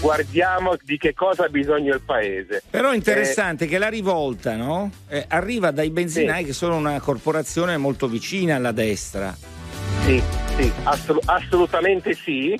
guardiamo 0.00 0.76
di 0.82 0.98
che 0.98 1.14
cosa 1.14 1.44
ha 1.44 1.48
bisogno 1.48 1.94
il 1.94 2.00
paese. 2.00 2.62
Però 2.68 2.90
è 2.90 2.94
interessante 2.94 3.64
eh, 3.64 3.68
che 3.68 3.78
la 3.78 3.88
rivolta 3.88 4.56
no? 4.56 4.90
eh, 5.08 5.24
arriva 5.28 5.70
dai 5.70 5.90
benzinai 5.90 6.40
sì. 6.40 6.46
che 6.46 6.52
sono 6.52 6.76
una 6.76 7.00
corporazione 7.00 7.76
molto 7.76 8.08
vicina 8.08 8.56
alla 8.56 8.72
destra. 8.72 9.34
Sì, 10.04 10.22
sì 10.56 10.72
assolut- 10.84 11.28
assolutamente 11.28 12.14
sì, 12.14 12.58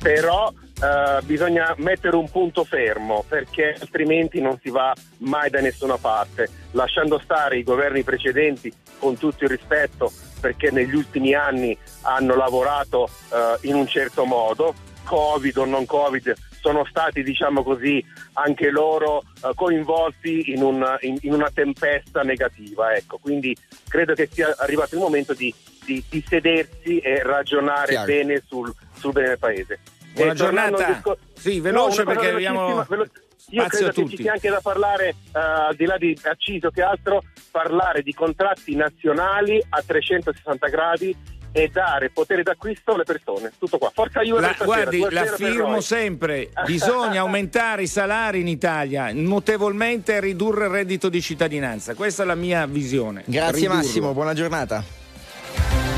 però 0.00 0.52
Uh, 0.80 1.22
bisogna 1.26 1.74
mettere 1.76 2.16
un 2.16 2.30
punto 2.30 2.64
fermo 2.64 3.22
perché 3.28 3.76
altrimenti 3.78 4.40
non 4.40 4.58
si 4.62 4.70
va 4.70 4.94
mai 5.18 5.50
da 5.50 5.60
nessuna 5.60 5.98
parte, 5.98 6.48
lasciando 6.70 7.20
stare 7.22 7.58
i 7.58 7.62
governi 7.62 8.02
precedenti 8.02 8.72
con 8.98 9.18
tutto 9.18 9.44
il 9.44 9.50
rispetto 9.50 10.10
perché 10.40 10.70
negli 10.70 10.94
ultimi 10.94 11.34
anni 11.34 11.76
hanno 12.00 12.34
lavorato 12.34 13.10
uh, 13.28 13.36
in 13.66 13.74
un 13.74 13.86
certo 13.86 14.24
modo, 14.24 14.72
Covid 15.04 15.58
o 15.58 15.64
non 15.66 15.84
Covid, 15.84 16.34
sono 16.60 16.84
stati 16.88 17.22
diciamo 17.22 17.62
così 17.62 18.04
anche 18.34 18.70
loro 18.70 19.22
uh, 19.42 19.54
coinvolti 19.54 20.50
in, 20.52 20.62
un, 20.62 20.96
in, 21.00 21.16
in, 21.22 21.32
una 21.32 21.50
tempesta 21.52 22.22
negativa. 22.22 22.94
Ecco. 22.94 23.18
Quindi 23.18 23.56
credo 23.88 24.14
che 24.14 24.28
sia 24.30 24.54
arrivato 24.58 24.94
il 24.94 25.00
momento 25.00 25.34
di, 25.34 25.52
di, 25.84 26.02
di 26.08 26.24
sedersi 26.26 26.98
e 26.98 27.22
ragionare 27.22 27.92
Chiaro. 27.92 28.06
bene 28.06 28.42
sul, 28.46 28.72
sul, 28.94 29.12
bene 29.12 29.28
del 29.28 29.38
paese. 29.38 29.78
Buona 30.12 30.34
giornata. 30.34 30.84
Discor- 30.84 31.18
sì, 31.34 31.60
veloce 31.60 32.02
no, 32.02 32.12
perché 32.12 32.28
abbiamo... 32.28 32.84
Velo- 32.88 33.08
io 33.52 33.66
credo 33.66 33.90
che 33.90 34.08
ci 34.08 34.16
sia 34.16 34.32
anche 34.32 34.48
da 34.48 34.60
parlare, 34.60 35.14
uh, 35.32 35.38
al 35.38 35.74
di 35.74 35.84
là 35.84 35.96
di 35.96 36.16
acciso 36.22 36.70
che 36.70 36.82
altro, 36.82 37.22
parlare 37.50 38.02
di 38.02 38.14
contratti 38.14 38.76
nazionali 38.76 39.60
a 39.70 39.82
360 39.84 40.68
gradi 40.68 41.16
e 41.52 41.68
dare 41.68 42.10
potere 42.10 42.42
d'acquisto 42.42 42.92
alle 42.94 43.04
persone. 43.04 43.52
Tutto 43.58 43.78
qua. 43.78 43.90
Forza 43.92 44.20
Juve 44.22 44.40
la, 44.40 44.56
Guardi, 44.62 45.06
l'affermo 45.10 45.80
sempre, 45.80 46.50
bisogna 46.66 47.20
aumentare 47.20 47.82
i 47.82 47.86
salari 47.86 48.40
in 48.40 48.48
Italia, 48.48 49.10
notevolmente 49.12 50.20
ridurre 50.20 50.66
il 50.66 50.70
reddito 50.70 51.08
di 51.08 51.20
cittadinanza. 51.20 51.94
Questa 51.94 52.22
è 52.22 52.26
la 52.26 52.34
mia 52.34 52.66
visione. 52.66 53.22
Grazie 53.26 53.62
Ridurlo. 53.62 53.74
Massimo, 53.74 54.12
buona 54.12 54.34
giornata. 54.34 54.99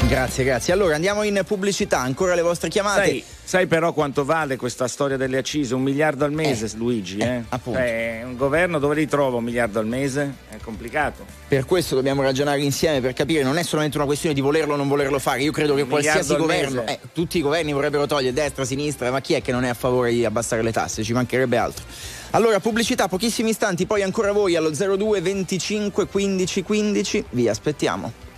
Grazie, 0.09 0.45
grazie. 0.45 0.73
Allora 0.73 0.95
andiamo 0.95 1.23
in 1.23 1.41
pubblicità, 1.47 2.01
ancora 2.01 2.35
le 2.35 2.43
vostre 2.43 2.69
chiamate. 2.69 3.07
Sai, 3.07 3.25
sai 3.45 3.67
però 3.67 3.93
quanto 3.93 4.25
vale 4.25 4.57
questa 4.57 4.87
storia 4.87 5.17
delle 5.17 5.39
accise? 5.39 5.75
Un 5.75 5.83
miliardo 5.83 6.25
al 6.25 6.33
mese, 6.33 6.67
eh, 6.67 6.71
Luigi. 6.77 7.19
Eh? 7.19 7.27
eh 7.27 7.45
appunto. 7.49 7.79
Eh, 7.79 8.23
un 8.25 8.37
governo 8.37 8.79
dove 8.79 8.95
li 8.95 9.07
trova 9.07 9.39
un 9.39 9.45
miliardo 9.45 9.79
al 9.79 9.87
mese? 9.87 10.35
È 10.51 10.57
complicato. 10.63 11.25
Per 11.49 11.65
questo 11.65 11.95
dobbiamo 11.95 12.23
ragionare 12.23 12.61
insieme 12.61 13.01
per 13.01 13.15
capire, 13.15 13.43
non 13.43 13.57
è 13.57 13.63
solamente 13.63 13.97
una 13.97 14.07
questione 14.07 14.35
di 14.35 14.41
volerlo 14.41 14.75
o 14.75 14.77
non 14.77 14.89
volerlo 14.89 15.19
fare. 15.19 15.43
Io 15.43 15.53
credo 15.53 15.75
che 15.75 15.87
qualsiasi 15.87 16.37
governo, 16.37 16.85
eh, 16.87 16.99
tutti 17.13 17.39
i 17.39 17.41
governi 17.41 17.73
vorrebbero 17.73 18.07
togliere 18.07 18.35
destra, 18.35 18.65
sinistra, 18.65 19.11
ma 19.11 19.21
chi 19.21 19.35
è 19.35 19.41
che 19.41 19.53
non 19.53 19.65
è 19.65 19.69
a 19.69 19.75
favore 19.75 20.13
di 20.13 20.25
abbassare 20.25 20.63
le 20.63 20.73
tasse? 20.73 21.03
Ci 21.03 21.13
mancherebbe 21.13 21.57
altro. 21.57 21.85
Allora, 22.31 22.61
pubblicità, 22.61 23.09
pochissimi 23.09 23.51
istanti, 23.51 23.87
poi 23.87 24.03
ancora 24.03 24.33
voi 24.33 24.57
allo 24.57 24.71
02 24.71 25.21
25 25.21 26.07
15 26.07 26.63
15. 26.63 27.25
Vi 27.31 27.49
aspettiamo. 27.49 28.32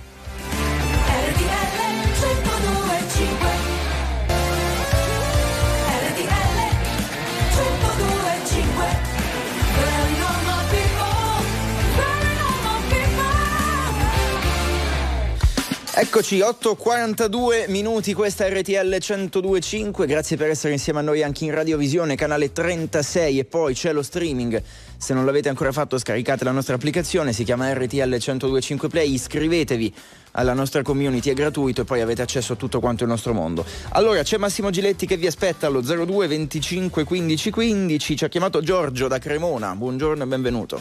Eccoci, 16.16 16.38
8.42 16.38 17.68
minuti, 17.70 18.14
questa 18.14 18.48
RTL 18.48 18.72
102.5, 18.72 20.06
grazie 20.06 20.36
per 20.36 20.48
essere 20.48 20.72
insieme 20.72 21.00
a 21.00 21.02
noi 21.02 21.24
anche 21.24 21.44
in 21.44 21.52
radiovisione, 21.52 22.14
canale 22.14 22.52
36 22.52 23.40
e 23.40 23.44
poi 23.44 23.74
c'è 23.74 23.92
lo 23.92 24.00
streaming, 24.00 24.62
se 24.96 25.12
non 25.12 25.24
l'avete 25.24 25.48
ancora 25.48 25.72
fatto 25.72 25.98
scaricate 25.98 26.44
la 26.44 26.52
nostra 26.52 26.76
applicazione, 26.76 27.32
si 27.32 27.42
chiama 27.42 27.72
RTL 27.72 28.14
102.5 28.14 28.88
Play, 28.88 29.12
iscrivetevi 29.12 29.92
alla 30.34 30.52
nostra 30.52 30.82
community, 30.82 31.30
è 31.30 31.34
gratuito 31.34 31.80
e 31.80 31.84
poi 31.84 32.00
avete 32.00 32.22
accesso 32.22 32.52
a 32.52 32.56
tutto 32.56 32.78
quanto 32.78 33.02
il 33.02 33.10
nostro 33.10 33.32
mondo. 33.32 33.64
Allora 33.88 34.22
c'è 34.22 34.36
Massimo 34.36 34.70
Giletti 34.70 35.06
che 35.06 35.16
vi 35.16 35.26
aspetta 35.26 35.66
allo 35.66 35.80
02 35.80 36.28
25 36.28 37.02
15 37.02 37.50
15, 37.50 38.16
ci 38.16 38.24
ha 38.24 38.28
chiamato 38.28 38.60
Giorgio 38.60 39.08
da 39.08 39.18
Cremona, 39.18 39.74
buongiorno 39.74 40.22
e 40.22 40.26
benvenuto. 40.28 40.80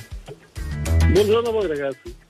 Buongiorno 1.12 1.50
a 1.50 1.52
voi 1.52 1.66
ragazzi. 1.66 2.23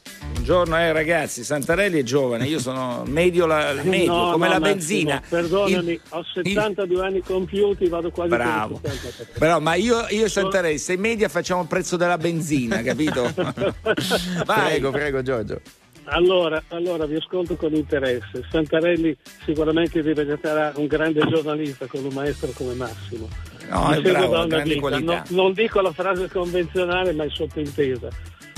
Buongiorno 0.44 0.78
eh, 0.78 0.92
ragazzi, 0.92 1.42
Santarelli 1.42 2.02
è 2.02 2.04
giovane, 2.04 2.46
io 2.48 2.60
sono 2.60 3.04
medio, 3.08 3.46
la, 3.46 3.72
medio 3.82 4.12
no, 4.12 4.32
come 4.32 4.48
no, 4.48 4.52
la 4.52 4.60
benzina. 4.60 5.14
Massimo, 5.14 5.40
perdonami, 5.40 5.92
il, 5.94 6.02
ho 6.10 6.24
72 6.34 6.96
il... 6.98 7.02
anni 7.02 7.22
compiuti, 7.22 7.88
vado 7.88 8.12
quasi 8.12 8.30
Bravo. 8.32 8.78
per 8.78 8.92
70. 8.92 9.40
Però, 9.40 9.62
ma 9.62 9.76
io, 9.76 10.06
io 10.10 10.26
e 10.26 10.28
Santarelli, 10.28 10.78
se 10.80 10.98
media 10.98 11.30
facciamo 11.30 11.62
il 11.62 11.68
prezzo 11.68 11.96
della 11.96 12.18
benzina, 12.18 12.82
capito? 12.82 13.32
Vai. 14.44 14.72
Prego, 14.72 14.92
prego 14.92 15.22
Giorgio. 15.22 15.62
Allora, 16.08 16.62
allora, 16.68 17.06
vi 17.06 17.16
ascolto 17.16 17.56
con 17.56 17.74
interesse. 17.74 18.44
Santarelli 18.52 19.16
sicuramente 19.46 20.04
diventerà 20.04 20.74
un 20.76 20.88
grande 20.88 21.26
giornalista 21.26 21.86
con 21.86 22.04
un 22.04 22.14
maestro 22.14 22.52
come 22.54 22.74
Massimo. 22.74 23.30
No, 23.70 23.92
è 23.92 24.02
bravo, 24.02 24.46
grande 24.46 25.00
no, 25.00 25.24
non 25.30 25.54
dico 25.54 25.80
la 25.80 25.94
frase 25.94 26.28
convenzionale, 26.28 27.14
ma 27.14 27.24
è 27.24 27.30
sottintesa. 27.30 28.10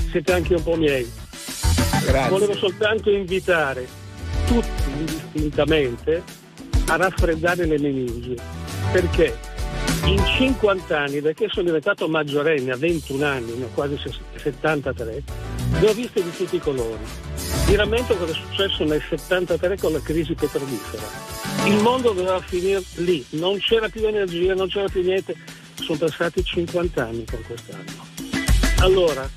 Siete 0.09 0.33
anche 0.33 0.55
un 0.55 0.63
po' 0.63 0.75
miei. 0.75 1.07
Grazie. 2.03 2.29
Volevo 2.29 2.55
soltanto 2.55 3.09
invitare 3.09 3.87
tutti 4.47 4.83
indistintamente 4.97 6.23
a 6.87 6.95
raffreddare 6.95 7.65
le 7.65 7.79
meningi 7.79 8.35
perché 8.91 9.37
in 10.05 10.23
50 10.23 10.97
anni, 10.97 11.21
perché 11.21 11.47
sono 11.49 11.65
diventato 11.65 12.07
maggiorenne 12.07 12.71
a 12.71 12.77
21 12.77 13.25
anni, 13.25 13.53
ne 13.55 13.65
ho 13.65 13.69
quasi 13.73 13.97
73, 14.35 15.23
le 15.79 15.89
ho 15.89 15.93
viste 15.93 16.21
di 16.21 16.31
tutti 16.35 16.55
i 16.57 16.59
colori. 16.59 17.03
Mi 17.67 17.75
rammento 17.75 18.15
cosa 18.15 18.31
è 18.31 18.35
successo 18.35 18.83
nel 18.83 19.01
73 19.09 19.77
con 19.77 19.91
la 19.91 20.01
crisi 20.01 20.35
petrolifera. 20.35 21.03
Il 21.65 21.81
mondo 21.81 22.11
doveva 22.11 22.39
finire 22.39 22.83
lì, 22.97 23.25
non 23.31 23.57
c'era 23.57 23.89
più 23.89 24.05
energia, 24.05 24.53
non 24.53 24.67
c'era 24.67 24.87
più 24.87 25.01
niente. 25.01 25.35
Sono 25.81 25.97
passati 25.97 26.43
50 26.43 27.03
anni 27.03 27.25
con 27.25 27.41
quest'anno. 27.45 28.05
Allora, 28.79 29.27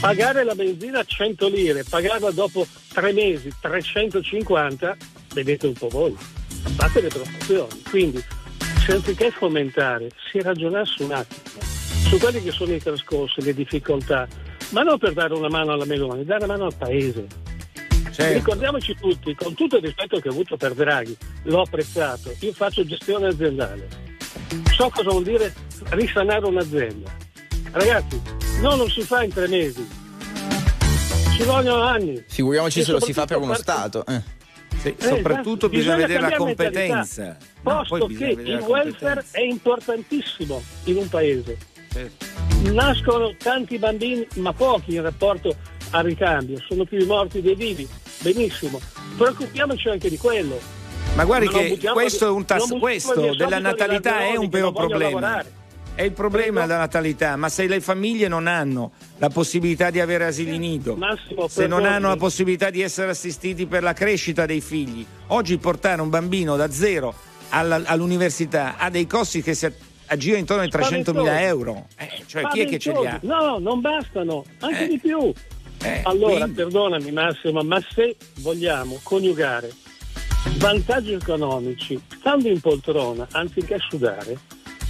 Pagare 0.00 0.44
la 0.44 0.54
benzina 0.54 1.00
a 1.00 1.04
100 1.04 1.48
lire, 1.48 1.82
pagarla 1.82 2.30
dopo 2.30 2.64
tre 2.92 3.12
mesi 3.12 3.52
350, 3.60 4.96
vedete 5.34 5.66
un 5.66 5.72
po' 5.72 5.88
voi, 5.88 6.16
fate 6.76 7.00
le 7.00 7.08
proporzioni. 7.08 7.82
Quindi, 7.90 8.22
se 8.86 8.92
anziché 8.92 9.32
fomentare, 9.32 10.10
si 10.30 10.40
ragionasse 10.40 11.02
un 11.02 11.12
attimo 11.12 11.58
su 12.08 12.16
quelli 12.18 12.40
che 12.40 12.52
sono 12.52 12.72
i 12.72 12.80
trascorsi, 12.80 13.42
le 13.42 13.52
difficoltà, 13.52 14.28
ma 14.70 14.82
non 14.82 14.98
per 14.98 15.14
dare 15.14 15.34
una 15.34 15.48
mano 15.48 15.72
alla 15.72 15.84
Meloni, 15.84 16.24
dare 16.24 16.44
una 16.44 16.54
mano 16.54 16.66
al 16.66 16.74
Paese. 16.76 17.26
Certo. 18.12 18.32
Ricordiamoci 18.32 18.94
tutti, 18.94 19.34
con 19.34 19.54
tutto 19.54 19.78
il 19.78 19.82
rispetto 19.82 20.20
che 20.20 20.28
ho 20.28 20.32
avuto 20.32 20.56
per 20.56 20.74
Draghi, 20.74 21.16
l'ho 21.42 21.62
apprezzato, 21.62 22.32
io 22.38 22.52
faccio 22.52 22.84
gestione 22.84 23.26
aziendale, 23.26 23.88
so 24.72 24.90
cosa 24.90 25.10
vuol 25.10 25.24
dire 25.24 25.52
risanare 25.90 26.46
un'azienda. 26.46 27.26
Ragazzi, 27.72 28.20
No, 28.60 28.74
non 28.74 28.90
si 28.90 29.02
fa 29.02 29.22
in 29.22 29.32
tre 29.32 29.46
mesi. 29.46 29.86
Ci 31.36 31.44
vogliono 31.44 31.82
anni. 31.82 32.24
Figuriamoci 32.26 32.82
se 32.82 32.90
lo 32.90 33.00
si 33.00 33.12
fa 33.12 33.24
per 33.24 33.36
uno 33.36 33.54
Stato. 33.54 34.04
Eh. 34.04 34.20
Sì, 34.80 34.88
eh, 34.88 34.94
soprattutto 34.98 35.68
bisogna, 35.68 35.94
bisogna 35.94 36.06
vedere 36.06 36.30
la 36.30 36.36
competenza. 36.36 37.36
No, 37.62 37.84
posto 37.88 38.06
che 38.06 38.26
il 38.26 38.58
welfare 38.66 39.24
è 39.30 39.42
importantissimo 39.42 40.60
in 40.84 40.96
un 40.96 41.08
paese. 41.08 41.56
Certo. 41.92 42.26
Nascono 42.72 43.34
tanti 43.36 43.78
bambini, 43.78 44.26
ma 44.34 44.52
pochi 44.52 44.94
in 44.94 45.02
rapporto 45.02 45.54
al 45.90 46.04
ricambio, 46.04 46.60
sono 46.66 46.84
più 46.84 46.98
i 46.98 47.06
morti 47.06 47.40
dei 47.40 47.54
vivi. 47.54 47.88
Benissimo, 48.18 48.80
preoccupiamoci 49.16 49.88
anche 49.88 50.08
di 50.08 50.18
quello. 50.18 50.58
Ma 51.14 51.24
guardi 51.24 51.46
ma 51.46 51.52
che 51.52 51.78
questo, 51.92 52.26
è 52.26 52.30
un 52.30 52.44
tasso, 52.44 52.76
questo 52.78 53.34
della 53.36 53.60
natalità 53.60 54.20
è 54.20 54.36
un 54.36 54.48
vero 54.48 54.72
problema. 54.72 55.44
È 55.98 56.02
il 56.04 56.12
problema 56.12 56.60
della 56.60 56.78
natalità, 56.78 57.34
ma 57.34 57.48
se 57.48 57.66
le 57.66 57.80
famiglie 57.80 58.28
non 58.28 58.46
hanno 58.46 58.92
la 59.16 59.30
possibilità 59.30 59.90
di 59.90 59.98
avere 59.98 60.26
asili 60.26 60.56
nido, 60.56 60.94
Massimo, 60.94 61.48
se 61.48 61.66
non 61.66 61.84
hanno 61.84 62.06
la 62.06 62.14
possibilità 62.16 62.70
di 62.70 62.82
essere 62.82 63.10
assistiti 63.10 63.66
per 63.66 63.82
la 63.82 63.94
crescita 63.94 64.46
dei 64.46 64.60
figli, 64.60 65.04
oggi 65.28 65.58
portare 65.58 66.00
un 66.00 66.08
bambino 66.08 66.54
da 66.54 66.70
zero 66.70 67.12
alla- 67.48 67.82
all'università 67.84 68.76
ha 68.76 68.90
dei 68.90 69.08
costi 69.08 69.42
che 69.42 69.54
si 69.54 69.68
aggirano 70.06 70.38
intorno 70.38 70.62
ai 70.62 70.68
300.000 70.70 71.42
euro. 71.42 71.86
Eh, 71.96 72.22
cioè, 72.26 72.46
chi 72.46 72.60
è 72.60 72.66
che 72.68 72.78
ce 72.78 72.92
li 72.92 73.04
ha? 73.04 73.18
No, 73.22 73.58
non 73.58 73.80
bastano, 73.80 74.44
anche 74.60 74.84
Eh. 74.84 74.88
di 74.88 74.98
più. 75.00 75.32
Eh, 75.82 76.00
Allora, 76.04 76.34
quindi- 76.44 76.52
perdonami 76.52 77.10
Massimo, 77.10 77.60
ma 77.64 77.82
se 77.92 78.14
vogliamo 78.36 79.00
coniugare 79.02 79.72
vantaggi 80.58 81.12
economici 81.14 82.00
stando 82.20 82.46
in 82.46 82.60
poltrona 82.60 83.26
anziché 83.32 83.78
sudare, 83.88 84.38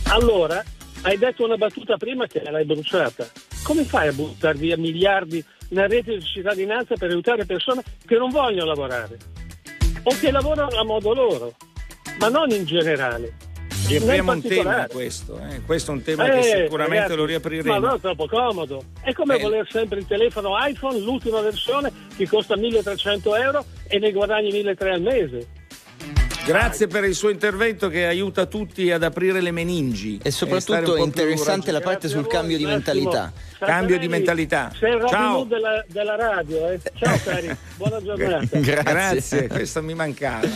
allora 0.08 0.62
hai 1.02 1.16
detto 1.16 1.44
una 1.44 1.56
battuta 1.56 1.96
prima 1.96 2.26
che 2.26 2.42
l'hai 2.50 2.64
bruciata. 2.64 3.26
Come 3.62 3.84
fai 3.84 4.08
a 4.08 4.12
buttare 4.12 4.58
via 4.58 4.76
miliardi 4.76 5.44
in 5.70 5.86
rete 5.86 6.16
di 6.16 6.24
cittadinanza 6.24 6.94
per 6.96 7.10
aiutare 7.10 7.44
persone 7.44 7.82
che 8.06 8.16
non 8.16 8.30
vogliono 8.30 8.66
lavorare 8.66 9.16
o 10.02 10.10
che 10.18 10.30
lavorano 10.30 10.78
a 10.78 10.84
modo 10.84 11.12
loro, 11.12 11.54
ma 12.18 12.28
non 12.28 12.50
in 12.50 12.64
generale? 12.64 13.34
Riapriamo 13.88 14.32
un 14.32 14.42
tema 14.42 14.86
questo, 14.86 15.38
eh. 15.38 15.62
questo 15.64 15.92
è 15.92 15.94
un 15.94 16.02
tema 16.02 16.26
Eh, 16.26 16.40
che 16.40 16.42
sicuramente 16.64 16.94
ragazzi, 17.08 17.16
lo 17.16 17.22
Ma 17.22 17.28
riapriremo. 17.28 17.78
no, 17.78 17.94
è 17.94 18.00
troppo 18.00 18.26
comodo. 18.26 18.84
È 19.00 19.12
come 19.14 19.36
Eh. 19.36 19.40
voler 19.40 19.66
sempre 19.70 19.98
il 20.00 20.06
telefono 20.06 20.54
iPhone, 20.60 20.98
l'ultima 20.98 21.40
versione, 21.40 21.90
che 22.14 22.28
costa 22.28 22.54
1300 22.54 23.34
euro 23.36 23.64
e 23.88 23.98
ne 23.98 24.12
guadagni 24.12 24.50
1300 24.50 24.94
al 24.94 25.00
mese. 25.00 25.46
Grazie 26.48 26.86
per 26.86 27.04
il 27.04 27.14
suo 27.14 27.28
intervento 27.28 27.88
che 27.88 28.06
aiuta 28.06 28.46
tutti 28.46 28.90
ad 28.90 29.02
aprire 29.02 29.42
le 29.42 29.50
meningi. 29.50 30.18
E 30.22 30.30
soprattutto 30.30 30.96
è 30.96 31.00
interessante 31.02 31.70
la 31.70 31.80
parte 31.80 32.08
sul 32.08 32.26
cambio 32.26 32.56
di 32.56 32.64
mentalità. 32.64 33.30
Cambio 33.58 33.98
di 33.98 34.08
mentalità. 34.08 34.72
Sei 34.78 34.94
il 34.94 35.04
Ciao. 35.08 35.44
Della, 35.44 35.84
della 35.88 36.16
radio. 36.16 36.68
Eh. 36.70 36.80
Ciao 36.94 37.18
cari, 37.22 37.54
buona 37.76 38.02
giornata. 38.02 38.46
Grazie. 38.58 38.82
Grazie, 38.82 39.46
questo 39.48 39.82
mi 39.82 39.94
mancava. 39.94 40.46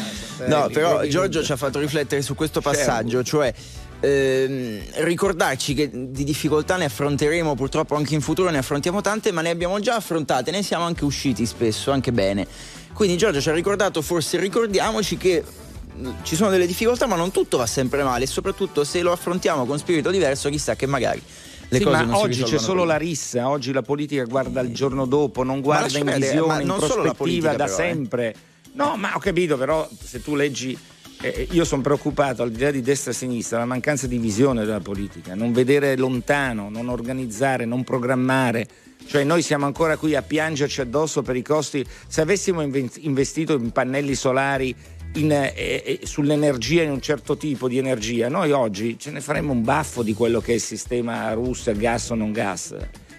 No, 0.46 0.68
però 0.72 1.02
Giorgio 1.04 1.42
ci 1.42 1.52
ha 1.52 1.56
fatto 1.56 1.78
riflettere 1.78 2.22
su 2.22 2.34
questo 2.34 2.60
Certo. 2.62 2.78
passaggio, 2.78 3.22
cioè 3.22 3.52
ehm, 4.00 4.80
ricordarci 4.96 5.74
che 5.74 5.90
di 5.92 6.24
difficoltà 6.24 6.76
ne 6.76 6.86
affronteremo 6.86 7.54
purtroppo 7.54 7.96
anche 7.96 8.14
in 8.14 8.20
futuro, 8.20 8.50
ne 8.50 8.58
affrontiamo 8.58 9.00
tante, 9.00 9.30
ma 9.30 9.42
ne 9.42 9.50
abbiamo 9.50 9.78
già 9.80 9.96
affrontate, 9.96 10.50
ne 10.50 10.62
siamo 10.62 10.84
anche 10.84 11.04
usciti 11.04 11.44
spesso, 11.44 11.90
anche 11.90 12.12
bene. 12.12 12.46
Quindi 12.92 13.16
Giorgio 13.16 13.40
ci 13.40 13.48
ha 13.48 13.52
ricordato, 13.54 14.02
forse 14.02 14.38
ricordiamoci 14.38 15.16
che 15.16 15.42
ci 16.22 16.36
sono 16.36 16.50
delle 16.50 16.66
difficoltà, 16.66 17.06
ma 17.06 17.16
non 17.16 17.30
tutto 17.30 17.58
va 17.58 17.66
sempre 17.66 18.02
male 18.02 18.24
e 18.24 18.26
soprattutto 18.26 18.84
se 18.84 19.02
lo 19.02 19.12
affrontiamo 19.12 19.66
con 19.66 19.78
spirito 19.78 20.10
diverso, 20.10 20.48
chissà 20.48 20.74
che 20.74 20.86
magari 20.86 21.22
le 21.68 21.78
Sì, 21.78 21.84
cose 21.84 22.04
ma 22.04 22.18
oggi 22.18 22.42
c'è 22.42 22.58
solo 22.58 22.80
prima. 22.80 22.92
la 22.92 22.98
rissa, 22.98 23.48
oggi 23.48 23.72
la 23.72 23.82
politica 23.82 24.24
guarda 24.24 24.60
il 24.60 24.72
giorno 24.72 25.06
dopo, 25.06 25.42
non 25.42 25.60
guarda 25.60 25.98
in 25.98 26.12
visione, 26.16 26.62
in 26.62 26.66
non 26.66 26.80
solo 26.80 27.02
la 27.02 27.12
prospettiva 27.12 27.14
politica, 27.14 27.50
da 27.56 27.64
però, 27.64 27.66
eh. 27.66 27.76
sempre. 27.76 28.34
No, 28.74 28.96
ma 28.96 29.14
ho 29.14 29.18
capito, 29.18 29.56
però 29.56 29.88
se 30.02 30.22
tu 30.22 30.34
leggi, 30.34 30.76
eh, 31.20 31.48
io 31.50 31.64
sono 31.64 31.82
preoccupato 31.82 32.42
al 32.42 32.50
di 32.50 32.60
là 32.60 32.70
di 32.70 32.82
destra 32.82 33.10
e 33.10 33.14
sinistra, 33.14 33.58
la 33.58 33.64
mancanza 33.64 34.06
di 34.06 34.18
visione 34.18 34.64
della 34.64 34.80
politica, 34.80 35.34
non 35.34 35.52
vedere 35.52 35.96
lontano, 35.96 36.68
non 36.68 36.88
organizzare, 36.88 37.64
non 37.64 37.84
programmare. 37.84 38.66
Cioè 39.04 39.24
noi 39.24 39.42
siamo 39.42 39.66
ancora 39.66 39.96
qui 39.96 40.14
a 40.14 40.22
piangerci 40.22 40.80
addosso 40.80 41.22
per 41.22 41.36
i 41.36 41.42
costi. 41.42 41.84
Se 42.06 42.20
avessimo 42.20 42.62
investito 42.62 43.54
in 43.54 43.72
pannelli 43.72 44.14
solari 44.14 44.74
in, 45.14 45.32
eh, 45.32 46.00
sull'energia, 46.04 46.82
in 46.82 46.90
un 46.90 47.00
certo 47.00 47.36
tipo 47.36 47.68
di 47.68 47.78
energia, 47.78 48.28
noi 48.28 48.52
oggi 48.52 48.98
ce 48.98 49.10
ne 49.10 49.20
faremmo 49.20 49.52
un 49.52 49.62
baffo 49.62 50.02
di 50.02 50.14
quello 50.14 50.40
che 50.40 50.52
è 50.52 50.54
il 50.54 50.60
sistema 50.60 51.32
Russia, 51.32 51.72
gas 51.72 52.10
o 52.10 52.14
non 52.14 52.32
gas. 52.32 52.74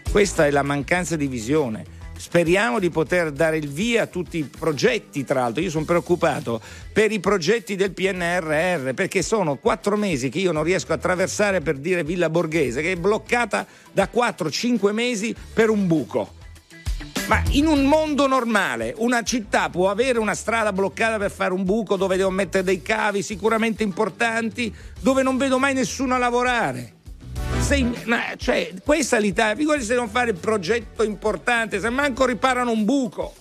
Questa 0.09 0.45
è 0.45 0.51
la 0.51 0.63
mancanza 0.63 1.15
di 1.15 1.27
visione. 1.27 2.01
Speriamo 2.15 2.79
di 2.79 2.89
poter 2.89 3.31
dare 3.31 3.57
il 3.57 3.67
via 3.67 4.03
a 4.03 4.07
tutti 4.07 4.37
i 4.37 4.43
progetti, 4.43 5.23
tra 5.23 5.41
l'altro. 5.41 5.61
Io 5.61 5.69
sono 5.69 5.85
preoccupato 5.85 6.61
per 6.91 7.11
i 7.11 7.19
progetti 7.19 7.75
del 7.75 7.91
PNRR 7.91 8.93
perché 8.93 9.21
sono 9.21 9.57
quattro 9.57 9.97
mesi 9.97 10.29
che 10.29 10.39
io 10.39 10.51
non 10.51 10.63
riesco 10.63 10.91
a 10.91 10.95
attraversare 10.95 11.61
per 11.61 11.77
dire 11.77 12.03
Villa 12.03 12.29
Borghese, 12.29 12.81
che 12.81 12.93
è 12.93 12.95
bloccata 12.95 13.65
da 13.91 14.07
4-5 14.13 14.91
mesi 14.91 15.35
per 15.53 15.69
un 15.69 15.87
buco. 15.87 16.41
Ma 17.27 17.41
in 17.51 17.67
un 17.67 17.85
mondo 17.85 18.27
normale, 18.27 18.93
una 18.97 19.23
città 19.23 19.69
può 19.69 19.89
avere 19.89 20.19
una 20.19 20.35
strada 20.35 20.73
bloccata 20.73 21.17
per 21.17 21.31
fare 21.31 21.53
un 21.53 21.63
buco 21.63 21.95
dove 21.95 22.17
devo 22.17 22.29
mettere 22.29 22.65
dei 22.65 22.81
cavi 22.81 23.23
sicuramente 23.23 23.81
importanti, 23.81 24.73
dove 24.99 25.23
non 25.23 25.37
vedo 25.37 25.57
mai 25.57 25.73
nessuno 25.73 26.15
a 26.15 26.17
lavorare. 26.17 26.95
In- 27.71 27.95
cioè, 28.37 28.73
questa 28.83 29.17
è 29.17 29.19
l'Italia. 29.21 29.55
Figurati 29.55 29.83
se 29.83 29.95
non 29.95 30.09
fare 30.09 30.31
il 30.31 30.35
progetto 30.35 31.03
importante, 31.03 31.79
se 31.79 31.89
manco 31.89 32.25
riparano 32.25 32.71
un 32.71 32.83
buco. 32.83 33.33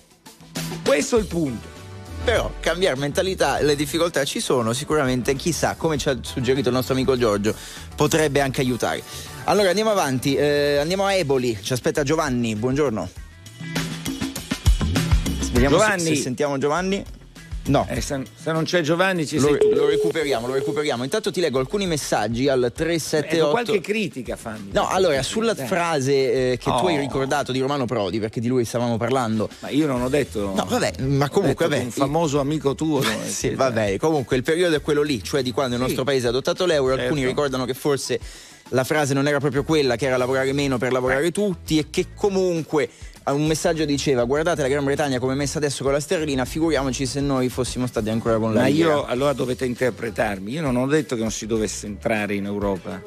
Questo 0.83 1.17
è 1.17 1.19
il 1.19 1.25
punto. 1.25 1.67
Però 2.23 2.53
cambiare 2.61 2.97
mentalità, 2.97 3.59
le 3.59 3.75
difficoltà 3.75 4.23
ci 4.23 4.39
sono, 4.39 4.71
sicuramente 4.71 5.35
chissà, 5.35 5.75
come 5.75 5.97
ci 5.97 6.07
ha 6.07 6.17
suggerito 6.21 6.69
il 6.69 6.75
nostro 6.75 6.93
amico 6.93 7.17
Giorgio, 7.17 7.53
potrebbe 7.97 8.39
anche 8.39 8.61
aiutare. 8.61 9.03
Allora 9.43 9.67
andiamo 9.67 9.91
avanti, 9.91 10.35
eh, 10.35 10.77
andiamo 10.77 11.05
a 11.05 11.13
Eboli, 11.13 11.59
ci 11.61 11.73
aspetta 11.73 12.03
Giovanni, 12.03 12.55
buongiorno. 12.55 13.22
Vediamo 15.63 15.77
se- 15.77 15.89
Giovanni. 15.89 16.15
Se, 16.15 16.21
sentiamo 16.21 16.57
Giovanni. 16.57 17.03
No. 17.65 17.87
Eh, 17.89 18.01
se, 18.01 18.21
se 18.35 18.51
non 18.51 18.65
c'è 18.65 18.81
Giovanni 18.81 19.25
ci 19.25 19.39
Lo, 19.39 19.57
tu. 19.57 19.69
lo 19.73 19.87
recuperiamo, 19.87 20.47
lo 20.47 20.53
recuperiamo. 20.53 21.03
Intanto 21.05 21.31
ti 21.31 21.39
leggo 21.39 21.59
alcuni 21.59 21.85
messaggi 21.87 22.49
al 22.49 22.73
378. 22.75 23.35
Ecco, 23.37 23.49
qualche 23.51 23.79
critica 23.79 24.35
fammi. 24.35 24.71
No, 24.73 24.89
allora, 24.89 25.23
sulla 25.23 25.53
Dai. 25.53 25.65
frase 25.65 26.11
eh, 26.51 26.57
che 26.57 26.65
tu 26.65 26.69
Oh. 26.71 26.87
hai 26.87 26.97
ricordato 26.97 27.53
di 27.53 27.61
Romano 27.61 27.85
Prodi, 27.85 28.19
perché 28.19 28.41
di 28.41 28.49
lui 28.49 28.65
stavamo 28.65 28.97
parlando. 28.97 29.47
Ma 29.59 29.69
io 29.69 29.87
non 29.87 30.01
ho 30.01 30.09
detto. 30.09 30.51
No, 30.53 30.65
vabbè, 30.67 31.03
ma 31.03 31.29
comunque, 31.29 31.67
vabbè, 31.69 31.83
Un 31.83 31.91
famoso 31.91 32.41
amico 32.41 32.75
tuo. 32.75 33.01
Sì, 33.25 33.51
va 33.55 33.71
bene. 33.71 33.97
Comunque 33.97 34.35
il 34.35 34.43
periodo 34.43 34.75
è 34.75 34.81
quello 34.81 35.01
lì, 35.01 35.23
cioè 35.23 35.41
di 35.41 35.51
quando 35.53 35.75
il 35.75 35.79
Sì. 35.79 35.85
nostro 35.87 36.03
paese 36.03 36.25
ha 36.27 36.29
adottato 36.31 36.65
l'euro. 36.65 36.89
Certo. 36.95 37.03
Alcuni 37.03 37.25
ricordano 37.25 37.63
che 37.63 37.73
forse 37.73 38.19
la 38.69 38.83
frase 38.83 39.13
non 39.13 39.25
era 39.25 39.39
proprio 39.39 39.63
quella, 39.63 39.95
che 39.95 40.07
era 40.07 40.17
lavorare 40.17 40.51
meno 40.51 40.77
per 40.77 40.91
lavorare 40.91 41.31
tutti 41.31 41.77
e 41.77 41.85
che 41.89 42.07
comunque 42.13 42.83
eh, 42.83 42.89
un 43.31 43.45
messaggio 43.45 43.85
diceva 43.85 44.25
guardate 44.25 44.61
la 44.61 44.67
Gran 44.67 44.83
Bretagna 44.83 45.17
come 45.17 45.31
è 45.31 45.35
messa 45.35 45.57
adesso 45.57 45.83
con 45.83 45.93
la 45.93 46.01
sterlina, 46.01 46.43
figuriamoci 46.43 47.05
se 47.05 47.21
noi 47.21 47.47
fossimo 47.47 47.87
stati 47.87 48.09
ancora 48.09 48.37
con 48.37 48.53
la 48.53 48.61
Ma 48.61 48.67
io 48.67 49.05
allora 49.05 49.31
dovete 49.31 49.65
interpretarmi. 49.65 50.51
Io 50.51 50.61
non 50.61 50.75
ho 50.75 50.85
detto 50.87 51.15
che 51.15 51.21
non 51.21 51.31
si 51.31 51.45
dovesse 51.45 51.85
entrare 51.85 52.35
in 52.35 52.45
Europa. 52.45 53.01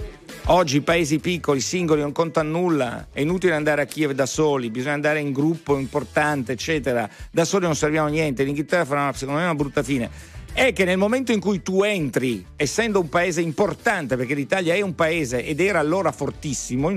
Oggi 0.46 0.76
i 0.76 0.80
paesi 0.80 1.18
piccoli, 1.18 1.60
singoli, 1.60 2.00
non 2.00 2.12
contano 2.12 2.58
nulla. 2.60 3.08
È 3.12 3.20
inutile 3.20 3.52
andare 3.52 3.82
a 3.82 3.84
Kiev 3.84 4.12
da 4.12 4.26
soli, 4.26 4.70
bisogna 4.70 4.94
andare 4.94 5.20
in 5.20 5.32
gruppo 5.32 5.76
importante, 5.76 6.52
eccetera. 6.52 7.08
Da 7.30 7.44
soli 7.44 7.64
non 7.64 7.76
serviamo 7.76 8.06
a 8.06 8.10
niente. 8.10 8.44
L'Inghilterra 8.44 8.84
farà 8.84 9.02
una- 9.02 9.12
secondo 9.12 9.40
me 9.40 9.46
una 9.46 9.56
brutta 9.56 9.82
fine. 9.82 10.08
È 10.52 10.72
che 10.72 10.84
nel 10.84 10.96
momento 10.96 11.32
in 11.32 11.40
cui 11.40 11.60
tu 11.60 11.82
entri, 11.82 12.42
essendo 12.56 13.00
un 13.00 13.10
paese 13.10 13.42
importante, 13.42 14.16
perché 14.16 14.34
l'Italia 14.34 14.72
è 14.72 14.80
un 14.80 14.94
paese 14.94 15.44
ed 15.44 15.60
era 15.60 15.80
allora 15.80 16.12
fortissimo, 16.12 16.90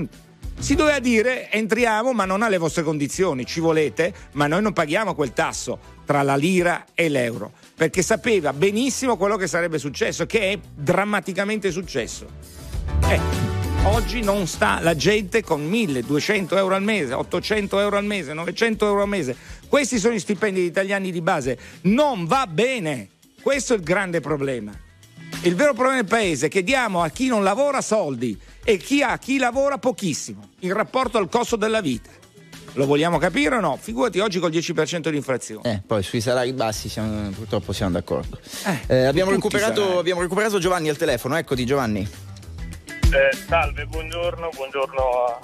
si 0.60 0.74
doveva 0.74 0.98
dire 0.98 1.50
entriamo 1.50 2.12
ma 2.12 2.26
non 2.26 2.42
alle 2.42 2.58
vostre 2.58 2.82
condizioni, 2.82 3.46
ci 3.46 3.60
volete, 3.60 4.12
ma 4.32 4.46
noi 4.46 4.60
non 4.62 4.72
paghiamo 4.72 5.14
quel 5.14 5.32
tasso 5.32 5.98
tra 6.04 6.22
la 6.22 6.36
lira 6.36 6.84
e 6.94 7.08
l'euro, 7.08 7.52
perché 7.74 8.02
sapeva 8.02 8.52
benissimo 8.52 9.16
quello 9.16 9.36
che 9.36 9.46
sarebbe 9.46 9.78
successo, 9.78 10.26
che 10.26 10.52
è 10.52 10.58
drammaticamente 10.74 11.70
successo. 11.70 12.26
Eh, 13.08 13.18
oggi 13.84 14.20
non 14.20 14.46
sta 14.46 14.80
la 14.80 14.94
gente 14.94 15.42
con 15.42 15.64
1200 15.66 16.56
euro 16.56 16.74
al 16.74 16.82
mese, 16.82 17.14
800 17.14 17.80
euro 17.80 17.96
al 17.96 18.04
mese, 18.04 18.34
900 18.34 18.86
euro 18.86 19.02
al 19.02 19.08
mese. 19.08 19.34
Questi 19.66 19.98
sono 19.98 20.14
gli 20.14 20.20
stipendi 20.20 20.60
degli 20.60 20.68
italiani 20.68 21.10
di 21.10 21.22
base. 21.22 21.58
Non 21.82 22.26
va 22.26 22.46
bene. 22.46 23.08
Questo 23.40 23.72
è 23.72 23.76
il 23.76 23.82
grande 23.82 24.20
problema. 24.20 24.72
Il 25.42 25.54
vero 25.54 25.72
problema 25.72 26.00
del 26.00 26.10
paese 26.10 26.46
è 26.46 26.48
che 26.50 26.62
diamo 26.62 27.02
a 27.02 27.08
chi 27.08 27.28
non 27.28 27.42
lavora 27.42 27.80
soldi 27.80 28.38
e 28.72 28.76
chi 28.76 29.02
ha 29.02 29.18
chi 29.18 29.36
lavora 29.38 29.78
pochissimo 29.78 30.50
in 30.60 30.72
rapporto 30.72 31.18
al 31.18 31.28
costo 31.28 31.56
della 31.56 31.80
vita. 31.80 32.08
Lo 32.74 32.86
vogliamo 32.86 33.18
capire 33.18 33.56
o 33.56 33.60
no? 33.60 33.76
Figurati 33.76 34.20
oggi 34.20 34.38
col 34.38 34.52
10% 34.52 35.08
di 35.08 35.16
inflazione. 35.16 35.72
Eh, 35.72 35.82
poi 35.84 36.04
sui 36.04 36.20
salari 36.20 36.52
bassi 36.52 36.88
siamo- 36.88 37.30
purtroppo 37.30 37.72
siamo 37.72 37.90
d'accordo. 37.90 38.38
Eh, 38.66 38.94
Eh, 38.94 39.04
abbiamo, 39.06 39.32
recuperato, 39.32 39.98
abbiamo 39.98 40.20
recuperato 40.20 40.60
Giovanni 40.60 40.88
al 40.88 40.96
telefono, 40.96 41.36
eccoti 41.36 41.66
Giovanni. 41.66 42.08
Eh, 43.12 43.36
salve, 43.48 43.86
buongiorno, 43.86 44.50
buongiorno 44.54 45.02
a, 45.02 45.40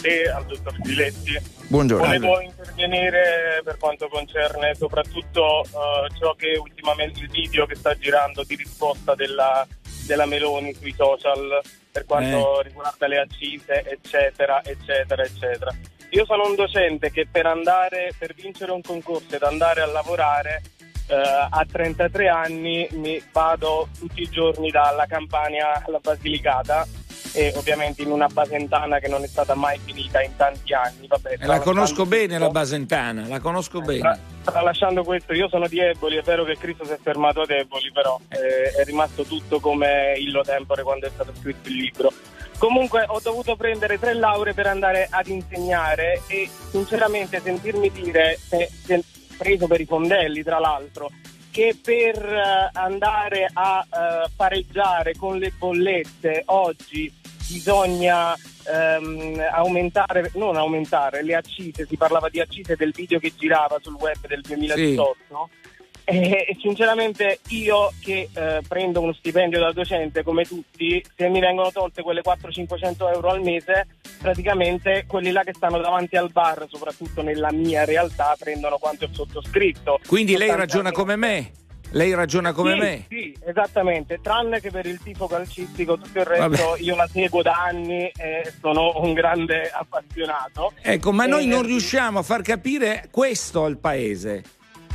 te, 0.00 0.30
al 0.32 0.46
dottor 0.46 0.72
Spiletti. 0.74 1.36
Buongiorno. 1.66 2.06
Volevo 2.06 2.40
intervenire 2.40 3.60
per 3.64 3.76
quanto 3.78 4.06
concerne 4.06 4.76
soprattutto 4.76 5.64
eh, 5.64 5.68
ciò 6.16 6.32
che 6.36 6.56
ultimamente 6.60 7.18
il 7.18 7.28
video 7.28 7.66
che 7.66 7.74
sta 7.74 7.96
girando 7.98 8.44
di 8.44 8.54
risposta 8.54 9.16
della, 9.16 9.66
della 10.06 10.26
Meloni 10.26 10.74
sui 10.74 10.94
social 10.96 11.60
per 11.90 12.04
quanto 12.06 12.60
riguarda 12.62 13.06
le 13.06 13.18
accise, 13.18 13.84
eccetera, 13.84 14.62
eccetera, 14.64 15.22
eccetera. 15.22 15.74
Io 16.10 16.24
sono 16.24 16.46
un 16.46 16.54
docente 16.54 17.10
che 17.10 17.26
per 17.30 17.46
andare, 17.46 18.12
per 18.18 18.34
vincere 18.34 18.72
un 18.72 18.82
concorso 18.82 19.34
ed 19.34 19.42
andare 19.42 19.80
a 19.80 19.86
lavorare 19.86 20.62
eh, 21.08 21.14
a 21.14 21.66
33 21.70 22.28
anni 22.28 22.88
mi 22.92 23.22
vado 23.32 23.88
tutti 23.98 24.22
i 24.22 24.28
giorni 24.28 24.70
dalla 24.70 25.06
Campania 25.06 25.82
alla 25.84 25.98
Basilicata 25.98 26.86
e 27.32 27.52
ovviamente 27.56 28.02
in 28.02 28.10
una 28.10 28.26
Basentana 28.26 28.98
che 28.98 29.08
non 29.08 29.22
è 29.22 29.26
stata 29.26 29.54
mai 29.54 29.78
finita 29.82 30.22
in 30.22 30.36
tanti 30.36 30.72
anni. 30.72 31.06
Vabbè, 31.06 31.38
la 31.40 31.60
conosco 31.60 32.06
bene 32.06 32.38
la 32.38 32.50
Basentana, 32.50 33.26
la 33.26 33.40
conosco 33.40 33.80
bene. 33.80 34.00
Tra, 34.00 34.18
tralasciando 34.44 35.02
questo, 35.02 35.32
io 35.32 35.48
sono 35.48 35.66
di 35.66 35.78
Eboli, 35.80 36.16
è 36.16 36.22
vero 36.22 36.44
che 36.44 36.56
Cristo 36.56 36.84
si 36.84 36.92
è 36.92 36.98
fermato 37.02 37.40
ad 37.40 37.50
Eboli, 37.50 37.90
però 37.92 38.18
eh, 38.28 38.80
è 38.80 38.84
rimasto 38.84 39.24
tutto 39.24 39.60
come 39.60 40.14
illo 40.18 40.42
tempore 40.42 40.82
quando 40.82 41.06
è 41.06 41.10
stato 41.10 41.32
scritto 41.38 41.68
il 41.68 41.76
libro. 41.76 42.12
Comunque 42.58 43.04
ho 43.08 43.18
dovuto 43.20 43.56
prendere 43.56 43.98
tre 43.98 44.14
lauree 44.14 44.54
per 44.54 44.68
andare 44.68 45.08
ad 45.10 45.26
insegnare 45.26 46.22
e 46.28 46.48
sinceramente 46.70 47.40
sentirmi 47.40 47.90
dire, 47.90 48.38
se, 48.38 48.70
se, 48.84 49.02
preso 49.36 49.66
per 49.66 49.80
i 49.80 49.84
fondelli 49.84 50.44
tra 50.44 50.60
l'altro, 50.60 51.10
che 51.50 51.76
per 51.82 52.24
uh, 52.24 52.78
andare 52.78 53.48
a 53.52 53.84
uh, 53.84 54.30
pareggiare 54.36 55.16
con 55.16 55.38
le 55.38 55.52
bollette 55.58 56.42
oggi 56.46 57.12
bisogna 57.46 58.34
um, 58.34 59.42
aumentare, 59.52 60.30
non 60.34 60.56
aumentare 60.56 61.22
le 61.22 61.34
accise, 61.34 61.86
si 61.86 61.96
parlava 61.96 62.28
di 62.28 62.40
accise 62.40 62.76
del 62.76 62.92
video 62.92 63.18
che 63.18 63.32
girava 63.36 63.78
sul 63.80 63.94
web 63.94 64.26
del 64.26 64.40
2018. 64.40 65.14
Sì. 65.28 65.60
E, 66.04 66.46
e, 66.48 66.56
sinceramente 66.60 67.38
io 67.50 67.92
che 68.00 68.28
eh, 68.32 68.60
prendo 68.66 69.00
uno 69.00 69.12
stipendio 69.12 69.60
da 69.60 69.72
docente 69.72 70.24
come 70.24 70.44
tutti, 70.44 71.02
se 71.16 71.28
mi 71.28 71.38
vengono 71.38 71.70
tolte 71.70 72.02
quelle 72.02 72.22
400-500 72.22 73.12
euro 73.14 73.28
al 73.30 73.40
mese, 73.40 73.86
praticamente 74.18 75.04
quelli 75.06 75.30
là 75.30 75.42
che 75.44 75.52
stanno 75.54 75.78
davanti 75.78 76.16
al 76.16 76.30
bar, 76.32 76.66
soprattutto 76.68 77.22
nella 77.22 77.52
mia 77.52 77.84
realtà, 77.84 78.34
prendono 78.36 78.78
quanto 78.78 79.04
il 79.04 79.10
sottoscritto. 79.14 80.00
Quindi 80.06 80.36
lei 80.36 80.54
ragiona 80.54 80.90
come 80.90 81.14
me? 81.14 81.52
Lei 81.92 82.14
ragiona 82.14 82.52
come 82.52 82.72
sì, 82.72 82.78
me? 82.78 83.04
Sì, 83.08 83.36
esattamente, 83.46 84.18
tranne 84.22 84.60
che 84.60 84.70
per 84.70 84.86
il 84.86 84.98
tifo 85.02 85.26
calcistico, 85.26 85.98
tutto 85.98 86.18
il 86.18 86.24
resto 86.24 86.48
Vabbè. 86.48 86.80
io 86.80 86.96
la 86.96 87.08
seguo 87.10 87.42
da 87.42 87.64
anni 87.64 88.10
e 88.16 88.52
sono 88.60 89.00
un 89.00 89.12
grande 89.12 89.70
appassionato. 89.70 90.72
Ecco, 90.80 91.12
ma 91.12 91.24
e... 91.24 91.28
noi 91.28 91.46
non 91.46 91.62
riusciamo 91.62 92.18
a 92.18 92.22
far 92.22 92.42
capire 92.42 93.08
questo 93.10 93.64
al 93.64 93.76
paese. 93.76 94.42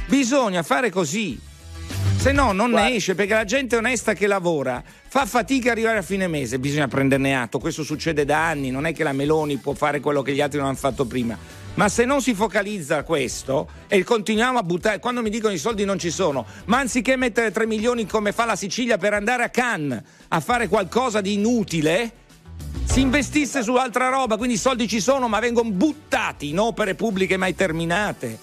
Bisogna 0.07 0.63
fare 0.63 0.89
così. 0.89 1.39
Se 2.17 2.31
no 2.31 2.51
non 2.51 2.71
Guarda. 2.71 2.89
ne 2.89 2.95
esce 2.95 3.13
perché 3.13 3.33
la 3.33 3.45
gente 3.45 3.75
onesta 3.75 4.13
che 4.13 4.25
lavora 4.25 4.83
fa 4.83 5.25
fatica 5.25 5.69
a 5.69 5.71
arrivare 5.73 5.99
a 5.99 6.01
fine 6.01 6.27
mese, 6.27 6.57
bisogna 6.57 6.87
prenderne 6.87 7.35
atto, 7.35 7.59
questo 7.59 7.83
succede 7.83 8.25
da 8.25 8.47
anni, 8.47 8.71
non 8.71 8.85
è 8.87 8.93
che 8.93 9.03
la 9.03 9.13
Meloni 9.13 9.57
può 9.57 9.73
fare 9.73 9.99
quello 9.99 10.23
che 10.23 10.33
gli 10.33 10.41
altri 10.41 10.57
non 10.57 10.67
hanno 10.67 10.77
fatto 10.77 11.05
prima. 11.05 11.37
Ma 11.77 11.89
se 11.89 12.05
non 12.05 12.23
si 12.23 12.33
focalizza 12.33 13.03
questo 13.03 13.69
e 13.87 14.03
continuiamo 14.03 14.57
a 14.57 14.63
buttare, 14.63 14.97
quando 14.97 15.21
mi 15.21 15.29
dicono 15.29 15.53
i 15.53 15.59
soldi 15.59 15.85
non 15.85 15.99
ci 15.99 16.09
sono, 16.09 16.43
ma 16.65 16.79
anziché 16.79 17.15
mettere 17.15 17.51
3 17.51 17.67
milioni 17.67 18.07
come 18.07 18.31
fa 18.31 18.45
la 18.45 18.55
Sicilia 18.55 18.97
per 18.97 19.13
andare 19.13 19.43
a 19.43 19.49
Cannes 19.49 20.01
a 20.29 20.39
fare 20.39 20.67
qualcosa 20.69 21.21
di 21.21 21.33
inutile, 21.33 22.11
si 22.83 23.01
investisse 23.01 23.61
su 23.61 23.75
altra 23.75 24.09
roba, 24.09 24.37
quindi 24.37 24.55
i 24.55 24.57
soldi 24.57 24.87
ci 24.87 24.99
sono 24.99 25.27
ma 25.27 25.37
vengono 25.37 25.69
buttati 25.69 26.49
in 26.49 26.57
opere 26.57 26.95
pubbliche 26.95 27.37
mai 27.37 27.53
terminate. 27.53 28.39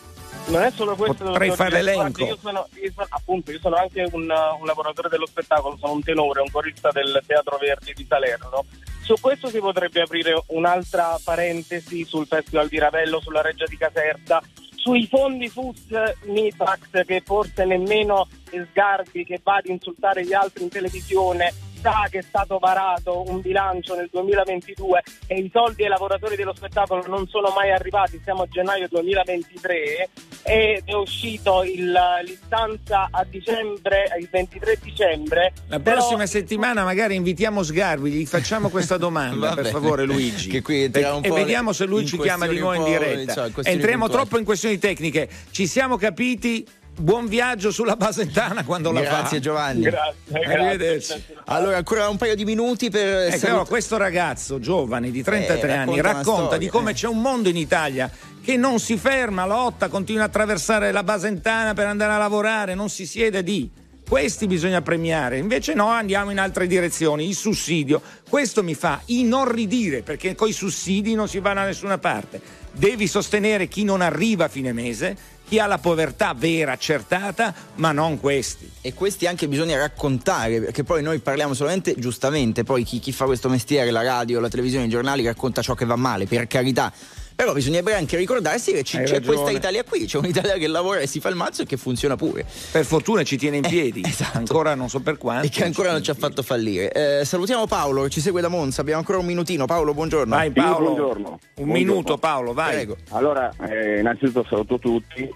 Non 0.47 0.62
è 0.62 0.70
solo 0.70 0.94
questo, 0.94 1.25
potrei 1.25 1.51
fare 1.51 1.83
l'elenco. 1.83 2.25
Io 2.25 2.38
sono, 2.40 2.68
io 2.81 2.92
sono, 2.94 3.07
appunto, 3.09 3.51
io 3.51 3.59
sono 3.59 3.75
anche 3.75 4.09
un, 4.12 4.31
un, 4.31 4.64
lavoratore 4.64 5.09
dello 5.09 5.27
spettacolo, 5.27 5.77
sono 5.81 5.94
un 5.94 6.03
tenore, 6.05 6.40
un 6.40 6.51
corista 6.53 6.90
del 6.92 7.20
Teatro 7.27 7.59
Verdi 7.59 7.94
di 7.94 8.07
Salerno. 8.09 8.64
Su 9.05 9.17
questo 9.21 9.49
si 9.49 9.59
potrebbe 9.59 10.01
aprire 10.01 10.43
un'altra 10.47 11.19
parentesi 11.23 12.05
sul 12.05 12.27
Festival 12.27 12.69
di 12.69 12.79
Ravello, 12.79 13.21
sulla 13.21 13.43
Reggia 13.43 13.67
di 13.67 13.77
Caserta, 13.77 14.43
sui 14.77 15.07
fondi 15.07 15.47
FUS 15.51 15.88
Mitrax 16.23 17.05
che 17.05 17.23
forse 17.23 17.67
nemmeno 17.67 18.27
Sgarbi 18.71 19.27
che 19.27 19.40
va 19.43 19.57
ad 19.57 19.67
insultare 19.67 20.25
gli 20.25 20.33
altri 20.33 20.62
in 20.62 20.71
televisione 20.71 21.53
sa 21.85 22.07
che 22.11 22.20
è 22.20 22.23
stato 22.23 22.59
varato 22.59 23.25
un 23.29 23.42
bilancio 23.42 23.94
nel 23.94 24.09
2022 24.11 25.03
e 25.27 25.35
i 25.37 25.51
soldi 25.53 25.83
ai 25.83 25.90
lavoratori 25.90 26.35
dello 26.35 26.55
spettacolo 26.55 27.05
non 27.07 27.29
sono 27.29 27.53
mai 27.55 27.73
arrivati, 27.73 28.18
siamo 28.25 28.42
a 28.42 28.47
gennaio 28.49 28.88
2023 28.88 30.09
ed 30.44 30.83
è 30.87 30.94
uscito 30.94 31.62
il, 31.62 31.94
l'istanza 32.25 33.09
a 33.11 33.23
dicembre, 33.25 34.05
il 34.18 34.29
23 34.31 34.79
dicembre. 34.83 35.53
La 35.68 35.81
prossima 35.81 36.16
però... 36.16 36.27
settimana 36.27 36.85
magari 36.85 37.16
invitiamo 37.16 37.62
Sgarbi, 37.62 38.11
gli 38.11 38.25
facciamo 38.25 38.70
questa 38.70 38.97
domanda 38.97 39.53
per 39.55 39.66
favore 39.66 40.05
Luigi. 40.09 40.49
Che 40.49 40.62
qui 40.62 40.85
e, 40.85 40.90
e 40.90 41.31
vediamo 41.31 41.73
se 41.73 41.85
lui 41.85 42.07
ci 42.07 42.18
chiama 42.18 42.47
di 42.47 42.59
nuovo 42.59 42.77
in 42.77 42.85
diretta. 42.85 43.51
Cioè, 43.51 43.51
Entriamo 43.64 44.09
troppo 44.09 44.38
in 44.38 44.44
questioni 44.44 44.79
tecniche, 44.79 45.29
ci 45.51 45.66
siamo 45.66 45.99
capiti 45.99 46.66
buon 46.96 47.26
viaggio 47.26 47.70
sulla 47.70 47.96
Basentana 47.96 48.64
quando 48.64 48.90
grazie, 48.90 49.09
la 49.09 49.14
fa. 49.14 49.20
Grazie 49.20 49.40
Giovanni. 49.40 49.80
Grazie, 49.83 50.52
Arrivederci. 50.52 51.24
Allora, 51.46 51.76
ancora 51.76 52.09
un 52.09 52.16
paio 52.16 52.35
di 52.35 52.44
minuti 52.44 52.90
per. 52.90 53.28
Ecco, 53.28 53.38
salut- 53.38 53.68
questo 53.68 53.96
ragazzo 53.96 54.59
giovane 54.59 55.11
di 55.11 55.22
33 55.22 55.68
eh, 55.68 55.72
anni 55.72 56.00
racconta, 56.00 56.30
racconta 56.30 56.57
di 56.57 56.68
come 56.68 56.92
eh. 56.92 56.94
c'è 56.94 57.09
un 57.09 57.20
mondo 57.20 57.48
in 57.48 57.57
Italia 57.57 58.11
che 58.42 58.57
non 58.57 58.78
si 58.78 58.96
ferma, 58.96 59.46
lotta, 59.46 59.88
continua 59.88 60.22
a 60.22 60.26
attraversare 60.26 60.92
la 60.92 61.02
Basentana 61.02 61.72
per 61.72 61.87
andare 61.87 62.12
a 62.12 62.18
lavorare, 62.18 62.74
non 62.74 62.90
si 62.90 63.07
siede 63.07 63.42
di. 63.42 63.70
Questi 64.07 64.46
bisogna 64.46 64.83
premiare, 64.83 65.38
invece 65.38 65.72
no, 65.72 65.88
andiamo 65.88 66.30
in 66.30 66.38
altre 66.38 66.66
direzioni. 66.66 67.26
Il 67.26 67.35
sussidio, 67.35 68.02
questo 68.28 68.62
mi 68.62 68.74
fa 68.74 69.00
inorridire 69.07 70.02
perché 70.02 70.35
con 70.35 70.46
i 70.48 70.52
sussidi 70.52 71.14
non 71.14 71.26
si 71.26 71.38
va 71.38 71.54
da 71.54 71.64
nessuna 71.64 71.96
parte. 71.96 72.38
Devi 72.70 73.07
sostenere 73.07 73.66
chi 73.66 73.83
non 73.83 74.02
arriva 74.02 74.44
a 74.44 74.48
fine 74.48 74.74
mese 74.74 75.16
chi 75.46 75.59
ha 75.59 75.66
la 75.66 75.78
povertà 75.78 76.35
vera 76.35 76.72
accertata, 76.72 77.54
ma 77.76 77.92
non 77.92 78.18
questi. 78.18 78.70
E 78.80 78.94
questi 78.94 79.26
anche 79.26 79.48
bisogna 79.48 79.76
raccontare, 79.76 80.61
perché 80.61 80.85
poi 80.85 81.02
noi 81.02 81.18
parliamo 81.18 81.54
solamente 81.54 81.94
giustamente, 81.96 82.64
poi 82.64 82.85
chi, 82.85 82.98
chi 82.98 83.12
fa 83.12 83.24
questo 83.26 83.48
mestiere, 83.48 83.90
la 83.90 84.02
radio, 84.02 84.40
la 84.40 84.48
televisione, 84.48 84.87
i 84.87 84.88
giornali, 84.88 85.24
racconta 85.24 85.62
ciò 85.62 85.74
che 85.74 85.85
va 85.85 85.96
male, 85.96 86.26
per 86.26 86.46
carità 86.46 86.92
però 87.35 87.53
bisognerebbe 87.53 87.94
anche 87.94 88.16
ricordarsi 88.16 88.73
che 88.73 88.83
c- 88.83 89.03
c'è 89.03 89.20
questa 89.23 89.51
Italia 89.51 89.83
qui, 89.83 90.07
c'è 90.07 90.18
un'Italia 90.18 90.55
che 90.55 90.66
lavora 90.66 91.01
e 91.01 91.07
si 91.07 91.20
fa 91.20 91.29
il 91.29 91.35
mazzo 91.35 91.62
e 91.62 91.66
che 91.66 91.77
funziona 91.77 92.16
pure. 92.16 92.47
Per 92.70 92.85
fortuna 92.85 93.23
ci 93.23 93.37
tiene 93.37 93.57
in 93.57 93.64
eh, 93.64 93.68
piedi, 93.68 94.03
eh, 94.03 94.09
esatto. 94.09 94.38
ancora 94.38 94.75
non 94.75 94.88
so 94.88 95.01
per 95.01 95.18
quanto. 95.18 95.47
E 95.47 95.51
che 95.51 95.64
ancora 95.64 95.90
non 95.90 96.03
ci 96.03 96.11
ha 96.11 96.14
fatto 96.14 96.42
fallire. 96.42 96.92
Eh, 96.92 97.25
salutiamo 97.25 97.66
Paolo 97.66 98.05
che 98.05 98.11
ci 98.11 98.20
segue 98.20 98.40
da 98.40 98.49
Monza, 98.49 98.81
abbiamo 98.81 99.01
ancora 99.01 99.18
un 99.18 99.27
minutino. 99.27 99.66
Paolo, 99.66 99.94
buongiorno. 99.94 100.35
Vai 100.35 100.51
Paolo. 100.51 100.77
Sì, 100.77 100.83
buongiorno. 100.94 101.29
Un 101.29 101.38
buongiorno. 101.55 101.73
minuto 101.73 102.18
Paolo, 102.18 102.53
vai. 102.53 102.75
Prego. 102.75 102.97
Allora, 103.11 103.53
eh, 103.68 103.99
innanzitutto 103.99 104.47
saluto 104.49 104.79
tutti. 104.79 105.29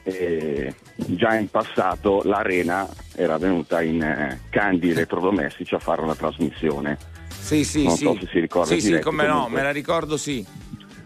già 0.94 1.34
in 1.34 1.48
passato 1.48 2.22
l'Arena 2.24 2.88
era 3.14 3.38
venuta 3.38 3.82
in 3.82 4.02
eh, 4.02 4.40
Candi 4.50 4.90
Elettrodomestici 4.90 5.74
a 5.74 5.78
fare 5.78 6.02
una 6.02 6.14
trasmissione. 6.14 7.16
Sì, 7.40 7.64
sì, 7.64 7.84
non 7.84 7.96
sì. 7.96 8.04
so 8.04 8.16
se 8.20 8.28
si 8.30 8.40
ricorda. 8.40 8.74
Sì, 8.74 8.80
sì, 8.80 8.98
come 9.00 9.26
comunque. 9.26 9.26
no, 9.28 9.48
me 9.48 9.62
la 9.62 9.70
ricordo 9.70 10.16
sì. 10.16 10.44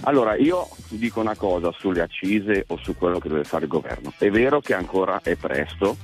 Allora, 0.04 0.34
io 0.34 0.68
dico 0.88 1.20
una 1.20 1.36
cosa 1.36 1.72
sulle 1.78 2.00
accise 2.00 2.64
o 2.68 2.78
su 2.82 2.96
quello 2.96 3.18
che 3.18 3.28
deve 3.28 3.44
fare 3.44 3.64
il 3.64 3.70
governo. 3.70 4.12
È 4.18 4.30
vero 4.30 4.60
che 4.60 4.74
ancora 4.74 5.20
è 5.22 5.36
presto, 5.36 5.96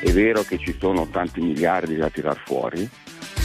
è 0.00 0.12
vero 0.12 0.42
che 0.42 0.58
ci 0.58 0.76
sono 0.78 1.08
tanti 1.08 1.40
miliardi 1.40 1.96
da 1.96 2.10
tirar 2.10 2.40
fuori, 2.44 2.88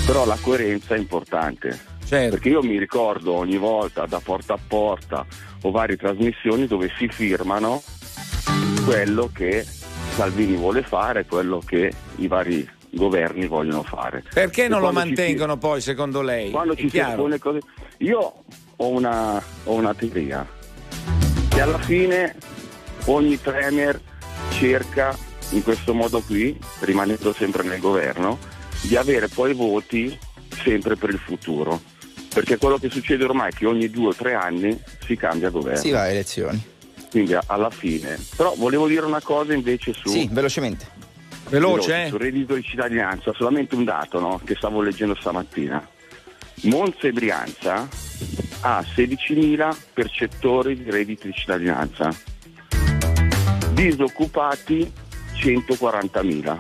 però 0.06 0.26
la 0.26 0.38
coerenza 0.40 0.94
è 0.94 0.98
importante. 0.98 1.98
Certo. 2.06 2.30
Perché 2.32 2.50
io 2.50 2.62
mi 2.62 2.78
ricordo 2.78 3.34
ogni 3.34 3.58
volta 3.58 4.06
da 4.06 4.20
porta 4.20 4.54
a 4.54 4.60
porta 4.68 5.26
o 5.62 5.72
varie 5.72 5.98
trasmissioni 5.98 6.68
dove 6.68 6.92
si 6.98 7.08
firmano 7.08 7.82
quello 8.86 9.30
che 9.34 9.66
Salvini 10.16 10.56
vuole 10.56 10.82
fare, 10.84 11.26
quello 11.26 11.62
che 11.66 11.92
i 12.18 12.28
vari 12.28 12.68
governi 12.92 13.48
vogliono 13.48 13.84
fare. 13.84 14.24
Perché 14.34 14.68
non 14.68 14.82
lo 14.82 14.92
mantengono 14.92 15.54
si... 15.54 15.60
poi 15.60 15.82
secondo 15.82 16.22
lei? 16.22 16.52
Quando 16.52 16.74
è 16.74 16.78
ci 16.78 16.88
chiaro? 16.88 17.12
alcune 17.12 17.38
cose... 17.40 17.60
Io 17.98 18.34
ho 18.82 18.88
una, 18.88 19.44
ho 19.64 19.74
una 19.74 19.94
teoria 19.94 20.48
che 21.50 21.62
alla 21.62 21.80
fine 21.80 22.36
ogni 23.06 23.38
premier 23.38 24.00
cerca 24.52 25.18
in 25.52 25.64
questo 25.64 25.94
modo 25.94 26.22
qui, 26.22 26.58
rimanendo 26.82 27.34
sempre 27.34 27.64
nel 27.64 27.80
governo, 27.80 28.38
di 28.82 28.96
avere 28.96 29.28
poi 29.28 29.54
voti 29.54 30.18
sempre 30.64 30.96
per 30.96 31.10
il 31.10 31.18
futuro. 31.18 31.82
Perché 32.34 32.58
quello 32.58 32.78
che 32.78 32.90
succede 32.90 33.24
ormai 33.24 33.50
è 33.50 33.54
che 33.54 33.66
ogni 33.66 33.90
due 33.90 34.10
o 34.10 34.14
tre 34.14 34.36
anni 34.36 34.80
si 35.04 35.16
cambia 35.16 35.50
governo. 35.50 35.82
Si 35.82 35.90
va 35.90 36.02
a 36.02 36.10
elezioni. 36.10 36.64
Quindi 37.10 37.36
alla 37.48 37.72
fine. 37.72 38.18
Però 38.36 38.54
volevo 38.56 38.88
dire 38.88 39.06
una 39.06 39.22
cosa 39.22 39.54
invece 39.54 39.94
su. 39.94 40.10
Sì, 40.10 40.30
velocemente. 40.32 40.98
Veloce, 41.50 41.88
veloce 41.88 42.04
eh? 42.04 42.08
Sul 42.10 42.20
reddito 42.20 42.54
di 42.54 42.62
cittadinanza, 42.62 43.34
solamente 43.34 43.74
un 43.74 43.84
dato 43.84 44.20
no? 44.20 44.40
che 44.44 44.54
stavo 44.56 44.82
leggendo 44.82 45.16
stamattina. 45.20 45.86
Monza 46.62 47.08
e 47.08 47.12
Brianza 47.12 47.88
ha 48.62 48.82
16.000 48.82 49.76
percettori 49.94 50.76
di 50.82 50.90
reddito 50.90 51.28
di 51.28 51.34
cittadinanza, 51.34 52.14
disoccupati 53.74 54.92
140.000. 55.36 56.58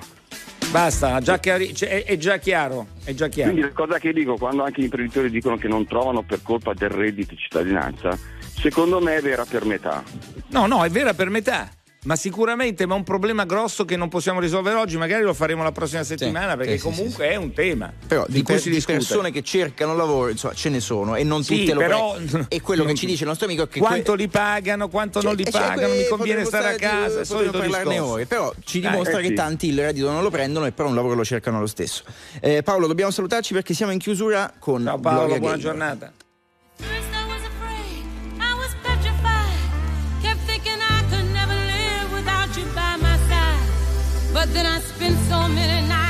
Basta, 0.71 1.19
già 1.19 1.39
chiari- 1.39 1.73
cioè, 1.73 2.03
è, 2.03 2.17
già 2.17 2.37
chiaro, 2.37 2.87
è 3.03 3.13
già 3.13 3.27
chiaro. 3.27 3.51
Quindi 3.51 3.67
la 3.67 3.73
cosa 3.73 3.97
che 3.97 4.13
dico 4.13 4.37
quando 4.37 4.63
anche 4.63 4.81
gli 4.81 4.85
imprenditori 4.85 5.29
dicono 5.31 5.57
che 5.57 5.67
non 5.67 5.85
trovano 5.87 6.21
per 6.21 6.41
colpa 6.43 6.73
del 6.73 6.89
reddito 6.89 7.33
di 7.33 7.37
cittadinanza, 7.37 8.17
secondo 8.39 8.99
me 9.01 9.15
è 9.17 9.21
vera 9.21 9.45
per 9.45 9.65
metà. 9.65 10.03
No, 10.49 10.67
no, 10.67 10.83
è 10.85 10.89
vera 10.89 11.13
per 11.13 11.29
metà. 11.29 11.69
Ma 12.05 12.15
sicuramente 12.15 12.85
ma 12.85 12.95
un 12.95 13.03
problema 13.03 13.43
grosso 13.43 13.83
che 13.83 13.97
non 13.97 14.07
possiamo 14.07 14.39
risolvere 14.39 14.75
oggi, 14.77 14.97
magari 14.97 15.23
lo 15.23 15.33
faremo 15.33 15.63
la 15.63 15.73
prossima 15.73 16.03
settimana 16.03 16.55
perché 16.55 16.77
sì, 16.77 16.83
comunque 16.83 17.25
sì, 17.27 17.31
è 17.31 17.35
un 17.35 17.51
tema. 17.53 17.91
Però 18.07 18.25
di, 18.27 18.41
per- 18.41 18.61
di 18.61 18.81
persone 18.81 19.31
che 19.31 19.41
cercano 19.41 19.93
lavoro, 19.95 20.29
insomma, 20.29 20.53
ce 20.53 20.69
ne 20.69 20.79
sono 20.79 21.15
e 21.15 21.23
non 21.23 21.43
Sì, 21.43 21.59
tutte 21.59 21.73
lo 21.73 21.79
però-. 21.79 22.17
E 22.47 22.61
quello 22.61 22.85
che 22.85 22.93
ci 22.93 23.05
dice 23.05 23.23
il 23.23 23.27
nostro 23.29 23.47
amico 23.47 23.63
è 23.63 23.67
che 23.67 23.79
quanto 23.79 24.13
que- 24.13 24.21
li 24.21 24.27
pagano, 24.29 24.87
quanto 24.87 25.21
non 25.21 25.35
li 25.35 25.43
Eh, 25.43 25.51
cioè, 25.51 25.61
pagano, 25.61 25.93
mi 25.93 25.99
que- 25.99 26.07
conviene 26.07 26.43
potremmo 26.43 26.63
stare 26.69 26.75
a 26.75 26.77
casa, 27.01 27.19
è 27.19 27.25
solito 27.25 27.57
parlarne 27.57 27.99
ore, 27.99 28.25
però 28.25 28.53
ci 28.63 28.79
Dai, 28.79 28.91
dimostra 28.91 29.19
eh 29.19 29.21
che 29.23 29.27
sì. 29.29 29.33
tanti 29.33 29.67
il 29.67 29.79
reddito 29.79 30.09
non 30.09 30.23
lo 30.23 30.29
prendono 30.29 30.65
e 30.65 30.71
però 30.71 30.87
un 30.87 30.95
lavoro 30.95 31.15
lo 31.15 31.25
cercano 31.25 31.59
lo 31.59 31.67
stesso. 31.67 32.03
Eh, 32.39 32.63
Paolo, 32.63 32.87
dobbiamo 32.87 33.11
salutarci 33.11 33.53
perché 33.53 33.73
siamo 33.73 33.91
in 33.91 33.99
chiusura 33.99 34.53
con 34.57 34.83
Ciao 34.85 34.99
Paolo, 34.99 35.37
buona 35.37 35.57
giornata. 35.57 36.13
But 44.39 44.53
then 44.53 44.65
I 44.65 44.79
spent 44.79 45.17
so 45.27 45.49
many 45.49 45.85
nights 45.85 46.08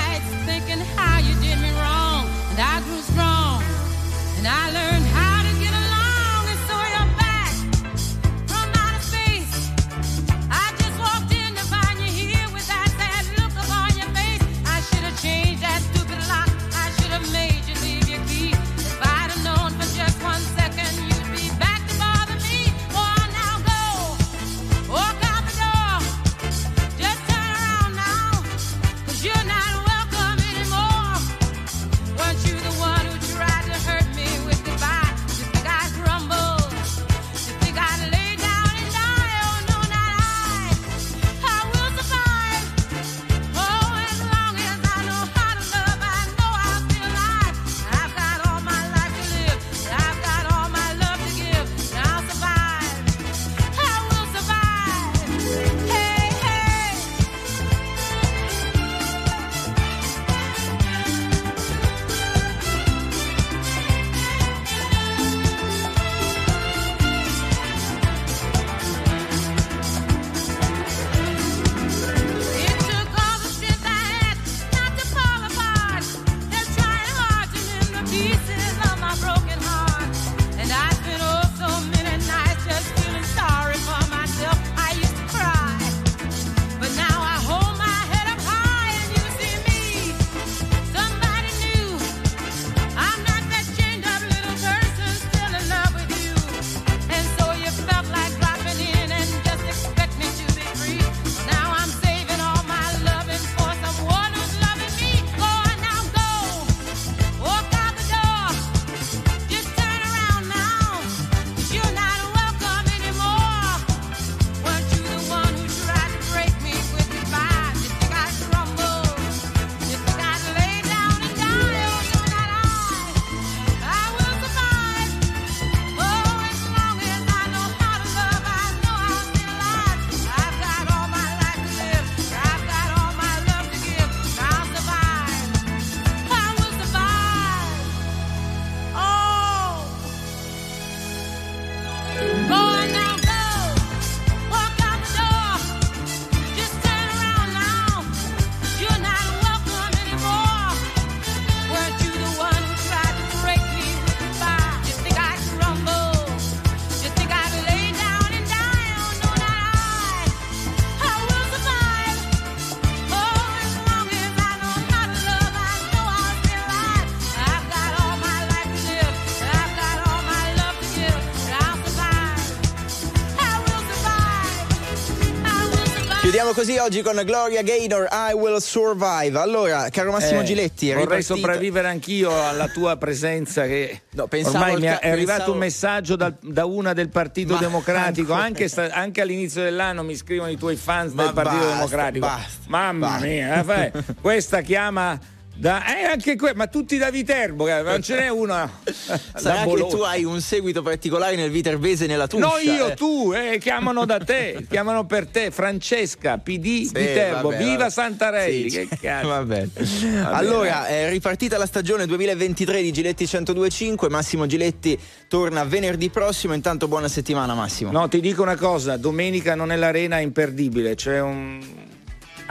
Chiudiamo 176.29 176.53
così 176.53 176.77
oggi 176.77 177.01
con 177.01 177.19
Gloria 177.25 177.63
Gaynor, 177.63 178.07
I 178.11 178.33
Will 178.33 178.57
Survive. 178.57 179.39
Allora, 179.39 179.89
caro 179.89 180.11
Massimo 180.11 180.41
Eh, 180.41 180.43
Giletti, 180.43 180.89
vorrei 180.89 181.01
ripartita- 181.05 181.33
sopravvivere 181.35 181.87
anch'io 181.87 182.47
alla 182.47 182.67
tua 182.67 182.97
presenza 182.97 183.65
che 183.65 184.03
pensavo 184.29 184.59
ormai 184.63 184.75
mi 184.79 184.85
è 184.85 184.99
ca- 184.99 185.07
arrivato 185.07 185.25
pensavo- 185.37 185.51
un 185.53 185.57
messaggio 185.57 186.15
dal- 186.15 186.37
da 186.39 186.65
una 186.65 186.93
del 186.93 187.09
Partito 187.09 187.53
Ma 187.55 187.59
Democratico 187.59 188.33
anche, 188.33 188.67
sta- 188.67 188.89
anche 188.91 189.21
all'inizio 189.21 189.63
dell'anno 189.63 190.03
mi 190.03 190.15
scrivono 190.15 190.51
i 190.51 190.57
tuoi 190.57 190.75
fans 190.75 191.13
Ma 191.13 191.23
del 191.23 191.33
Partito 191.33 191.55
basta, 191.63 191.73
Democratico 191.73 192.25
basta, 192.27 192.49
mamma 192.67 193.07
basta. 193.07 193.25
mia 193.25 193.63
eh, 193.85 193.91
questa 194.21 194.61
chiama 194.61 195.19
da, 195.59 195.83
eh, 195.85 196.03
anche 196.03 196.37
que- 196.37 196.53
ma 196.55 196.67
tutti 196.67 196.97
da 196.97 197.11
Viterbo 197.11 197.67
eh, 197.67 197.81
non 197.81 198.01
ce 198.01 198.15
n'è 198.15 198.29
una 198.29 198.71
Sarà 199.35 199.65
che 199.65 199.87
tu 199.87 199.97
hai 200.01 200.23
un 200.23 200.39
seguito 200.39 200.81
particolare 200.81 201.35
nel 201.35 201.49
Viterbese 201.49 202.05
nella 202.05 202.27
tua. 202.27 202.39
No, 202.39 202.57
io, 202.63 202.93
tu, 202.93 203.33
eh, 203.33 203.57
chiamano 203.59 204.05
da 204.05 204.19
te, 204.19 204.65
chiamano 204.69 205.05
per 205.05 205.27
te. 205.27 205.51
Francesca, 205.51 206.37
PD 206.37 206.89
Viterbo, 206.91 207.49
vabbè, 207.49 207.63
viva 207.63 207.77
vabbè. 207.77 207.89
Santarelli. 207.89 208.69
Sì, 208.69 208.87
che 208.87 208.97
cazzo. 209.01 209.27
Va 209.27 209.43
bene. 209.43 209.69
Va 209.75 210.29
Allora, 210.31 210.87
è 210.87 211.09
ripartita 211.09 211.57
la 211.57 211.65
stagione 211.65 212.05
2023 212.05 212.81
di 212.81 212.91
Giletti 212.91 213.27
1025. 213.29 214.09
Massimo 214.09 214.45
Giletti 214.45 214.97
torna 215.27 215.63
venerdì 215.65 216.09
prossimo. 216.09 216.53
Intanto, 216.53 216.87
buona 216.87 217.07
settimana, 217.09 217.53
Massimo. 217.53 217.91
No, 217.91 218.07
ti 218.07 218.21
dico 218.21 218.41
una 218.41 218.55
cosa, 218.55 218.95
domenica 218.97 219.55
non 219.55 219.71
è 219.71 219.75
l'arena 219.75 220.19
imperdibile, 220.19 220.95
c'è 220.95 221.19
un... 221.19 221.87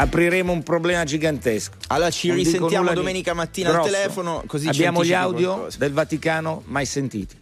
apriremo 0.01 0.53
un 0.53 0.63
problema 0.63 1.05
gigantesco. 1.05 1.75
Allora 1.89 2.11
ci 2.11 2.29
Non 2.29 2.37
risentiamo 2.37 2.93
domenica 2.93 3.35
mattina 3.35 3.69
al 3.71 3.75
grosso. 3.77 3.91
telefono, 3.91 4.43
così 4.47 4.69
Abbiamo 4.69 5.05
gli 5.05 5.13
audio 5.13 5.53
qualcosa. 5.55 5.79
del 5.79 5.93
Vaticano 5.93 6.63
mai 6.67 6.87
sentiti. 6.87 7.37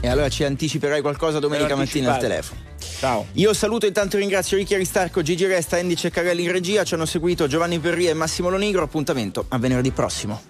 E 0.00 0.08
allora 0.08 0.28
ci 0.28 0.44
anticiperai 0.44 1.00
qualcosa 1.00 1.40
domenica 1.40 1.74
mattina 1.74 2.14
al 2.14 2.20
telefono. 2.20 2.60
Ciao. 3.00 3.26
Io 3.32 3.52
saluto 3.52 3.84
e 3.84 3.88
intanto 3.88 4.16
ringrazio 4.16 4.56
Ricchi 4.56 4.74
Aristarco, 4.74 5.22
Gigi 5.22 5.44
Resta, 5.46 5.76
Andy 5.76 5.96
Ceccarelli 5.96 6.44
in 6.44 6.52
regia. 6.52 6.84
Ci 6.84 6.94
hanno 6.94 7.06
seguito 7.06 7.48
Giovanni 7.48 7.80
Perria 7.80 8.10
e 8.10 8.14
Massimo 8.14 8.48
Lonigro. 8.48 8.82
Appuntamento 8.84 9.44
a 9.48 9.58
venerdì 9.58 9.90
prossimo. 9.90 10.40